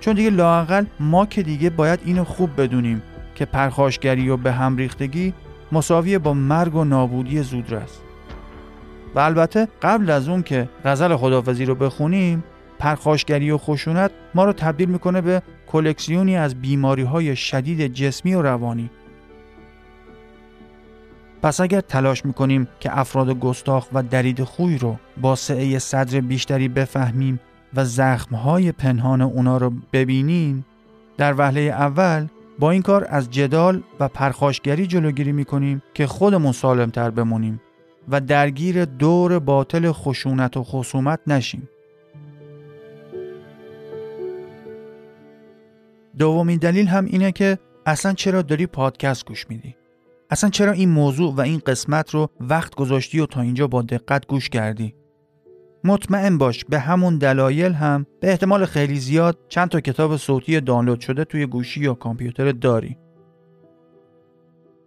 چون 0.00 0.14
دیگه 0.14 0.30
لاقل 0.30 0.84
ما 1.00 1.26
که 1.26 1.42
دیگه 1.42 1.70
باید 1.70 2.00
اینو 2.04 2.24
خوب 2.24 2.60
بدونیم 2.60 3.02
که 3.34 3.44
پرخاشگری 3.44 4.28
و 4.28 4.36
به 4.36 4.52
هم 4.52 4.76
ریختگی 4.76 5.34
مساوی 5.72 6.18
با 6.18 6.34
مرگ 6.34 6.74
و 6.74 6.84
نابودی 6.84 7.42
زودرس. 7.42 7.98
و 9.14 9.18
البته 9.18 9.68
قبل 9.82 10.10
از 10.10 10.28
اون 10.28 10.42
که 10.42 10.68
غزل 10.84 11.16
خدافزی 11.16 11.64
رو 11.64 11.74
بخونیم 11.74 12.44
پرخاشگری 12.78 13.50
و 13.50 13.58
خشونت 13.58 14.10
ما 14.34 14.44
رو 14.44 14.52
تبدیل 14.52 14.88
می‌کنه 14.88 15.20
به 15.20 15.42
کلکسیونی 15.66 16.36
از 16.36 16.60
بیماری 16.60 17.02
های 17.02 17.36
شدید 17.36 17.86
جسمی 17.94 18.34
و 18.34 18.42
روانی. 18.42 18.90
پس 21.42 21.60
اگر 21.60 21.80
تلاش 21.80 22.24
می‌کنیم 22.24 22.68
که 22.80 22.98
افراد 22.98 23.30
گستاخ 23.30 23.88
و 23.92 24.02
درید 24.02 24.44
خوی 24.44 24.78
رو 24.78 24.96
با 25.20 25.34
سعه 25.34 25.78
صدر 25.78 26.20
بیشتری 26.20 26.68
بفهمیم 26.68 27.40
و 27.74 27.84
زخمهای 27.84 28.72
پنهان 28.72 29.20
اونا 29.20 29.56
رو 29.56 29.72
ببینیم 29.92 30.66
در 31.16 31.34
وهله 31.38 31.60
اول 31.60 32.26
با 32.58 32.70
این 32.70 32.82
کار 32.82 33.06
از 33.08 33.30
جدال 33.30 33.82
و 34.00 34.08
پرخاشگری 34.08 34.86
جلوگیری 34.86 35.32
می‌کنیم 35.32 35.82
که 35.94 36.06
خودمون 36.06 36.52
سالمتر 36.52 37.10
بمونیم 37.10 37.60
و 38.08 38.20
درگیر 38.20 38.84
دور 38.84 39.38
باطل 39.38 39.92
خشونت 39.92 40.56
و 40.56 40.64
خصومت 40.64 41.20
نشیم. 41.26 41.68
دومین 46.18 46.58
دلیل 46.58 46.86
هم 46.86 47.04
اینه 47.04 47.32
که 47.32 47.58
اصلا 47.86 48.12
چرا 48.12 48.42
داری 48.42 48.66
پادکست 48.66 49.26
گوش 49.26 49.46
میدی؟ 49.48 49.76
اصلا 50.30 50.50
چرا 50.50 50.72
این 50.72 50.88
موضوع 50.88 51.34
و 51.34 51.40
این 51.40 51.62
قسمت 51.66 52.10
رو 52.10 52.30
وقت 52.40 52.74
گذاشتی 52.74 53.20
و 53.20 53.26
تا 53.26 53.40
اینجا 53.40 53.66
با 53.66 53.82
دقت 53.82 54.26
گوش 54.26 54.48
کردی؟ 54.48 54.94
مطمئن 55.84 56.38
باش 56.38 56.64
به 56.64 56.78
همون 56.78 57.18
دلایل 57.18 57.72
هم 57.72 58.06
به 58.20 58.30
احتمال 58.30 58.64
خیلی 58.64 59.00
زیاد 59.00 59.38
چند 59.48 59.68
تا 59.68 59.80
کتاب 59.80 60.16
صوتی 60.16 60.60
دانلود 60.60 61.00
شده 61.00 61.24
توی 61.24 61.46
گوشی 61.46 61.80
یا 61.80 61.94
کامپیوتر 61.94 62.52
داری. 62.52 62.96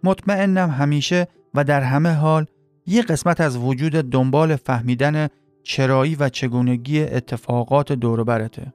مطمئنم 0.04 0.70
همیشه 0.70 1.28
و 1.54 1.64
در 1.64 1.80
همه 1.80 2.12
حال 2.12 2.46
یه 2.86 3.02
قسمت 3.02 3.40
از 3.40 3.56
وجود 3.56 3.92
دنبال 3.92 4.56
فهمیدن 4.56 5.28
چرایی 5.62 6.14
و 6.14 6.28
چگونگی 6.28 7.02
اتفاقات 7.02 7.92
برته. 7.92 8.72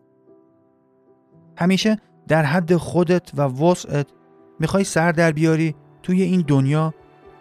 همیشه 1.57 1.97
در 2.27 2.43
حد 2.43 2.75
خودت 2.75 3.31
و 3.37 3.41
وسعت 3.41 4.07
می‌خوای 4.59 4.83
سر 4.83 5.11
در 5.11 5.31
بیاری 5.31 5.75
توی 6.03 6.21
این 6.21 6.43
دنیا 6.47 6.93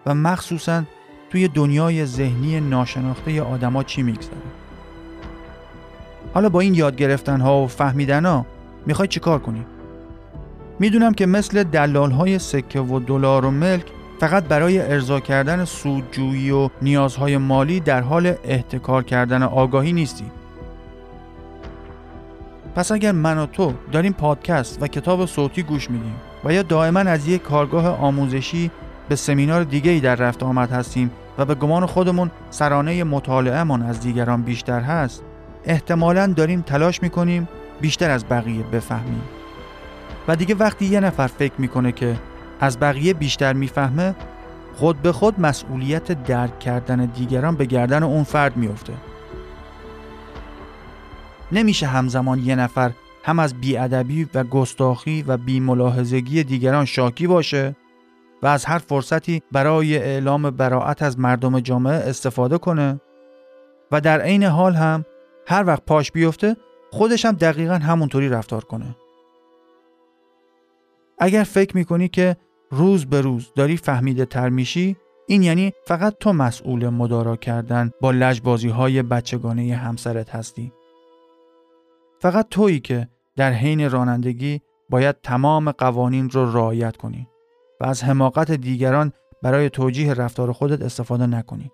و 0.06 0.14
مخصوصا 0.14 0.82
توی 1.30 1.48
دنیای 1.48 2.06
ذهنی 2.06 2.60
ناشناخته 2.60 3.42
آدما 3.42 3.82
چی 3.82 4.02
میگذره. 4.02 4.36
حالا 6.34 6.48
با 6.48 6.60
این 6.60 6.74
یاد 6.74 6.96
گرفتن 6.96 7.40
ها 7.40 7.62
و 7.62 7.66
فهمیدن 7.66 8.26
ها 8.26 8.46
می‌خوای 8.86 9.08
چیکار 9.08 9.38
کنی؟ 9.38 9.66
می‌دونم 10.78 11.14
که 11.14 11.26
مثل 11.26 11.62
دلال 11.62 12.10
های 12.10 12.38
سکه 12.38 12.80
و 12.80 13.00
دلار 13.00 13.44
و 13.44 13.50
ملک 13.50 13.84
فقط 14.20 14.44
برای 14.44 14.78
ارضا 14.78 15.20
کردن 15.20 15.64
سودجویی 15.64 16.50
و 16.50 16.70
نیازهای 16.82 17.36
مالی 17.36 17.80
در 17.80 18.00
حال 18.00 18.34
احتکار 18.44 19.02
کردن 19.02 19.42
آگاهی 19.42 19.92
نیستی. 19.92 20.24
پس 22.76 22.92
اگر 22.92 23.12
من 23.12 23.38
و 23.38 23.46
تو 23.46 23.74
داریم 23.92 24.12
پادکست 24.12 24.82
و 24.82 24.86
کتاب 24.86 25.26
صوتی 25.26 25.62
گوش 25.62 25.90
میدیم 25.90 26.14
و 26.44 26.52
یا 26.52 26.62
دائما 26.62 27.00
از 27.00 27.28
یک 27.28 27.42
کارگاه 27.42 27.86
آموزشی 27.86 28.70
به 29.08 29.16
سمینار 29.16 29.64
دیگه 29.64 29.90
ای 29.90 30.00
در 30.00 30.14
رفت 30.14 30.42
آمد 30.42 30.70
هستیم 30.70 31.10
و 31.38 31.44
به 31.44 31.54
گمان 31.54 31.86
خودمون 31.86 32.30
سرانه 32.50 33.04
مطالعهمان 33.04 33.82
از 33.82 34.00
دیگران 34.00 34.42
بیشتر 34.42 34.80
هست 34.80 35.22
احتمالا 35.64 36.26
داریم 36.26 36.60
تلاش 36.60 37.02
می‌کنیم 37.02 37.48
بیشتر 37.80 38.10
از 38.10 38.24
بقیه 38.28 38.62
بفهمیم. 38.62 39.22
و 40.28 40.36
دیگه 40.36 40.54
وقتی 40.54 40.84
یه 40.84 41.00
نفر 41.00 41.26
فکر 41.26 41.54
می‌کنه 41.58 41.92
که 41.92 42.16
از 42.60 42.80
بقیه 42.80 43.14
بیشتر 43.14 43.52
می‌فهمه 43.52 44.14
خود 44.74 45.02
به 45.02 45.12
خود 45.12 45.40
مسئولیت 45.40 46.24
درک 46.24 46.58
کردن 46.58 47.04
دیگران 47.04 47.56
به 47.56 47.64
گردن 47.64 48.02
اون 48.02 48.24
فرد 48.24 48.56
میفته 48.56 48.92
نمیشه 51.52 51.86
همزمان 51.86 52.38
یه 52.38 52.54
نفر 52.54 52.92
هم 53.24 53.38
از 53.38 53.60
بیادبی 53.60 54.28
و 54.34 54.44
گستاخی 54.44 55.22
و 55.22 55.36
بیملاحظگی 55.36 56.44
دیگران 56.44 56.84
شاکی 56.84 57.26
باشه 57.26 57.76
و 58.42 58.46
از 58.46 58.64
هر 58.64 58.78
فرصتی 58.78 59.42
برای 59.52 59.96
اعلام 59.96 60.50
براعت 60.50 61.02
از 61.02 61.18
مردم 61.18 61.60
جامعه 61.60 61.94
استفاده 61.94 62.58
کنه 62.58 63.00
و 63.92 64.00
در 64.00 64.20
عین 64.20 64.42
حال 64.42 64.74
هم 64.74 65.04
هر 65.46 65.66
وقت 65.66 65.82
پاش 65.86 66.12
بیفته 66.12 66.56
خودش 66.90 67.24
هم 67.24 67.32
دقیقا 67.32 67.74
همونطوری 67.74 68.28
رفتار 68.28 68.64
کنه. 68.64 68.96
اگر 71.18 71.42
فکر 71.42 71.76
می‌کنی 71.76 72.08
که 72.08 72.36
روز 72.70 73.06
به 73.06 73.20
روز 73.20 73.52
داری 73.56 73.76
فهمیده 73.76 74.24
تر 74.24 74.48
میشی 74.48 74.96
این 75.28 75.42
یعنی 75.42 75.72
فقط 75.86 76.14
تو 76.20 76.32
مسئول 76.32 76.88
مدارا 76.88 77.36
کردن 77.36 77.90
با 78.00 78.10
لجبازی 78.10 78.68
های 78.68 79.02
بچگانه 79.02 79.74
همسرت 79.74 80.30
هستی. 80.30 80.72
فقط 82.26 82.48
تویی 82.48 82.80
که 82.80 83.08
در 83.36 83.52
حین 83.52 83.90
رانندگی 83.90 84.60
باید 84.90 85.20
تمام 85.22 85.70
قوانین 85.70 86.30
رو 86.30 86.52
رعایت 86.52 86.96
کنی 86.96 87.28
و 87.80 87.84
از 87.84 88.04
حماقت 88.04 88.50
دیگران 88.50 89.12
برای 89.42 89.70
توجیه 89.70 90.14
رفتار 90.14 90.52
خودت 90.52 90.82
استفاده 90.82 91.26
نکنی. 91.26 91.70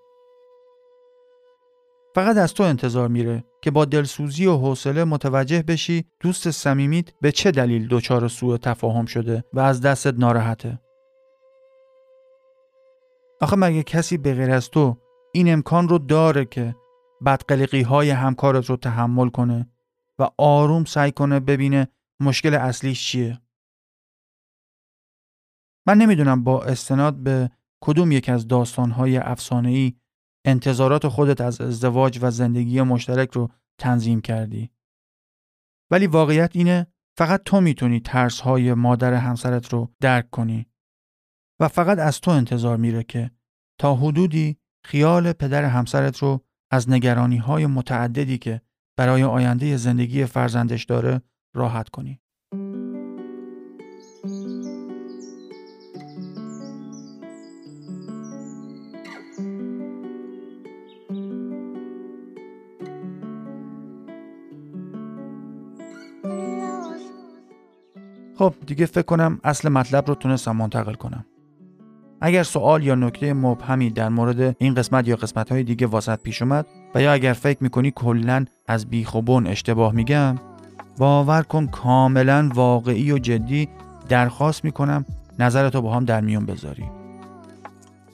فقط 2.14 2.36
از 2.36 2.54
تو 2.54 2.62
انتظار 2.62 3.08
میره 3.08 3.44
که 3.62 3.70
با 3.70 3.84
دلسوزی 3.84 4.46
و 4.46 4.56
حوصله 4.56 5.04
متوجه 5.04 5.62
بشی 5.62 6.04
دوست 6.20 6.50
صمیمیت 6.50 7.06
به 7.20 7.32
چه 7.32 7.50
دلیل 7.50 7.88
دچار 7.90 8.28
سوء 8.28 8.56
تفاهم 8.56 9.06
شده 9.06 9.44
و 9.52 9.60
از 9.60 9.80
دستت 9.80 10.14
ناراحته. 10.18 10.80
آخه 13.40 13.56
مگه 13.56 13.82
کسی 13.82 14.16
به 14.16 14.34
غیر 14.34 14.50
از 14.50 14.70
تو 14.70 14.96
این 15.32 15.52
امکان 15.52 15.88
رو 15.88 15.98
داره 15.98 16.44
که 16.44 16.74
بدقلقی 17.26 17.82
های 17.82 18.10
همکارت 18.10 18.70
رو 18.70 18.76
تحمل 18.76 19.28
کنه 19.28 19.71
و 20.18 20.28
آروم 20.38 20.84
سعی 20.84 21.12
کنه 21.12 21.40
ببینه 21.40 21.88
مشکل 22.20 22.54
اصلیش 22.54 23.06
چیه؟ 23.06 23.40
من 25.86 25.98
نمی‌دونم 25.98 26.44
با 26.44 26.62
استناد 26.64 27.16
به 27.16 27.50
کدوم 27.82 28.12
یک 28.12 28.28
از 28.28 28.48
داستانهای 28.48 29.16
افسانه‌ای 29.16 29.94
انتظارات 30.44 31.08
خودت 31.08 31.40
از 31.40 31.60
ازدواج 31.60 32.18
و 32.22 32.30
زندگی 32.30 32.82
مشترک 32.82 33.30
رو 33.30 33.50
تنظیم 33.78 34.20
کردی. 34.20 34.70
ولی 35.90 36.06
واقعیت 36.06 36.56
اینه 36.56 36.86
فقط 37.18 37.42
تو 37.44 37.60
می‌تونی 37.60 38.00
ترس 38.00 38.40
های 38.40 38.74
مادر 38.74 39.14
همسرت 39.14 39.72
رو 39.72 39.94
درک 40.00 40.30
کنی 40.30 40.66
و 41.60 41.68
فقط 41.68 41.98
از 41.98 42.20
تو 42.20 42.30
انتظار 42.30 42.76
میره 42.76 43.02
که 43.02 43.30
تا 43.80 43.94
حدودی 43.94 44.56
خیال 44.84 45.32
پدر 45.32 45.64
همسرت 45.64 46.18
رو 46.18 46.44
از 46.70 46.90
نگرانی 46.90 47.36
های 47.36 47.66
متعددی 47.66 48.38
که 48.38 48.60
برای 48.96 49.22
آینده 49.22 49.76
زندگی 49.76 50.24
فرزندش 50.24 50.84
داره 50.84 51.22
راحت 51.54 51.88
کنی. 51.88 52.20
خب 68.38 68.54
دیگه 68.66 68.86
فکر 68.86 69.02
کنم 69.02 69.40
اصل 69.44 69.68
مطلب 69.68 70.08
رو 70.08 70.14
تونستم 70.14 70.56
منتقل 70.56 70.94
کنم. 70.94 71.24
اگر 72.20 72.42
سوال 72.42 72.84
یا 72.84 72.94
نکته 72.94 73.32
مبهمی 73.32 73.90
در 73.90 74.08
مورد 74.08 74.56
این 74.58 74.74
قسمت 74.74 75.08
یا 75.08 75.16
قسمت 75.16 75.52
های 75.52 75.62
دیگه 75.62 75.86
واسط 75.86 76.22
پیش 76.22 76.42
اومد 76.42 76.66
و 76.94 77.02
یا 77.02 77.12
اگر 77.12 77.32
فکر 77.32 77.58
می‌کنی 77.60 77.90
کلا 77.90 78.44
از 78.68 78.86
بیخوبون 78.86 79.46
اشتباه 79.46 79.92
میگم 79.92 80.36
باور 80.98 81.42
کن 81.42 81.66
کاملا 81.66 82.50
واقعی 82.54 83.12
و 83.12 83.18
جدی 83.18 83.68
درخواست 84.08 84.64
می‌کنم 84.64 85.04
نظرتو 85.38 85.82
با 85.82 85.94
هم 85.94 86.04
در 86.04 86.20
میون 86.20 86.46
بذاری. 86.46 86.84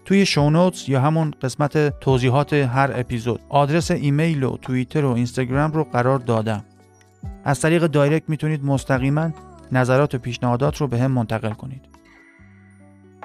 توی 0.05 0.27
شونوتس 0.27 0.88
یا 0.88 1.01
همون 1.01 1.35
قسمت 1.43 2.01
توضیحات 2.01 2.53
هر 2.53 2.91
اپیزود 2.95 3.41
آدرس 3.49 3.91
ایمیل 3.91 4.43
و 4.43 4.57
توییتر 4.57 5.05
و 5.05 5.12
اینستاگرام 5.12 5.73
رو 5.73 5.85
قرار 5.85 6.19
دادم. 6.19 6.64
از 7.45 7.61
طریق 7.61 7.87
دایرکت 7.87 8.29
می‌تونید 8.29 8.64
مستقیما 8.64 9.31
نظرات 9.73 10.14
و 10.14 10.19
پیشنهادات 10.19 10.77
رو 10.77 10.87
به 10.87 10.99
هم 10.99 11.11
منتقل 11.11 11.51
کنید. 11.51 11.81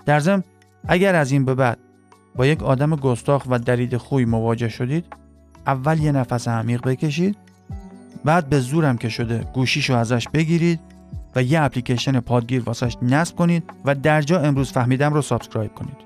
در 0.06 0.20
ضمن 0.20 0.44
اگر 0.88 1.16
از 1.16 1.32
این 1.32 1.46
به 1.46 1.56
بعد 1.56 1.78
با 2.36 2.46
یک 2.46 2.64
آدم 2.64 2.96
گستاخ 2.96 3.44
و 3.50 3.60
دریده 3.60 3.98
خوی 3.98 4.26
مواجه 4.26 4.70
شدید 4.70 5.06
اول 5.68 6.00
یه 6.00 6.12
نفس 6.12 6.48
عمیق 6.48 6.82
بکشید 6.82 7.38
بعد 8.26 8.50
به 8.50 8.60
زورم 8.60 8.98
که 8.98 9.10
شده 9.10 9.46
گوشیشو 9.54 9.96
ازش 9.96 10.28
بگیرید 10.34 10.80
و 11.36 11.44
یه 11.44 11.62
اپلیکیشن 11.62 12.20
پادگیر 12.20 12.64
واسش 12.64 12.98
نصب 13.02 13.36
کنید 13.36 13.64
و 13.86 13.96
در 13.96 14.22
جا 14.22 14.40
امروز 14.40 14.72
فهمیدم 14.72 15.14
رو 15.14 15.22
subscribe 15.22 15.74
کنید. 15.74 15.98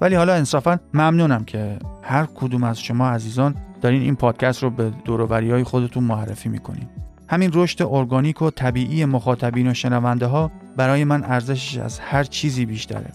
ولی 0.00 0.14
حالا 0.14 0.34
انصافا 0.34 0.78
ممنونم 0.94 1.44
که 1.44 1.78
هر 2.02 2.26
کدوم 2.34 2.64
از 2.64 2.80
شما 2.80 3.08
عزیزان 3.08 3.54
دارین 3.82 4.02
این 4.02 4.16
پادکست 4.16 4.62
رو 4.62 4.70
به 4.70 4.92
دوروبری 5.04 5.50
های 5.50 5.64
خودتون 5.64 6.04
معرفی 6.04 6.48
می‌کنین. 6.48 6.86
همین 7.28 7.50
رشد 7.54 7.82
ارگانیک 7.82 8.42
و 8.42 8.50
طبیعی 8.50 9.04
مخاطبین 9.04 9.70
و 9.70 9.74
شنونده 9.74 10.26
ها 10.26 10.50
برای 10.76 11.04
من 11.04 11.24
ارزشش 11.24 11.78
از 11.78 11.98
هر 11.98 12.24
چیزی 12.24 12.66
بیشتره. 12.66 13.12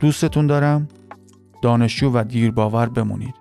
دوستتون 0.00 0.46
دارم. 0.46 0.88
دانشجو 1.62 2.10
و 2.14 2.24
دیرباور 2.24 2.88
بمونید. 2.88 3.34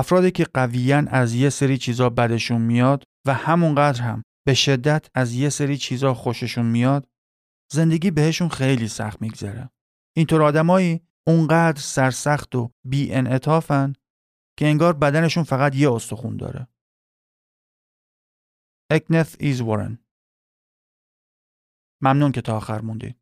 افرادی 0.00 0.30
که 0.30 0.44
قویان 0.44 1.08
از 1.08 1.34
یه 1.34 1.50
سری 1.50 1.78
چیزا 1.78 2.10
بدشون 2.10 2.60
میاد 2.60 3.04
و 3.26 3.34
همونقدر 3.34 4.02
هم 4.02 4.22
به 4.46 4.54
شدت 4.54 5.06
از 5.14 5.32
یه 5.32 5.48
سری 5.48 5.76
چیزا 5.76 6.14
خوششون 6.14 6.66
میاد 6.66 7.08
زندگی 7.72 8.10
بهشون 8.10 8.48
خیلی 8.48 8.88
سخت 8.88 9.22
میگذره. 9.22 9.70
اینطور 10.16 10.42
آدمایی 10.42 11.00
اونقدر 11.26 11.80
سرسخت 11.80 12.54
و 12.54 12.70
بی 12.84 13.12
انعطافن 13.12 13.92
که 14.58 14.66
انگار 14.66 14.92
بدنشون 14.92 15.44
فقط 15.44 15.74
یه 15.74 15.92
استخون 15.92 16.36
داره. 16.36 16.68
اکنث 18.90 19.36
ایز 19.40 19.60
وارن 19.60 19.98
ممنون 22.02 22.32
که 22.32 22.40
تا 22.40 22.56
آخر 22.56 22.80
موندید. 22.80 23.19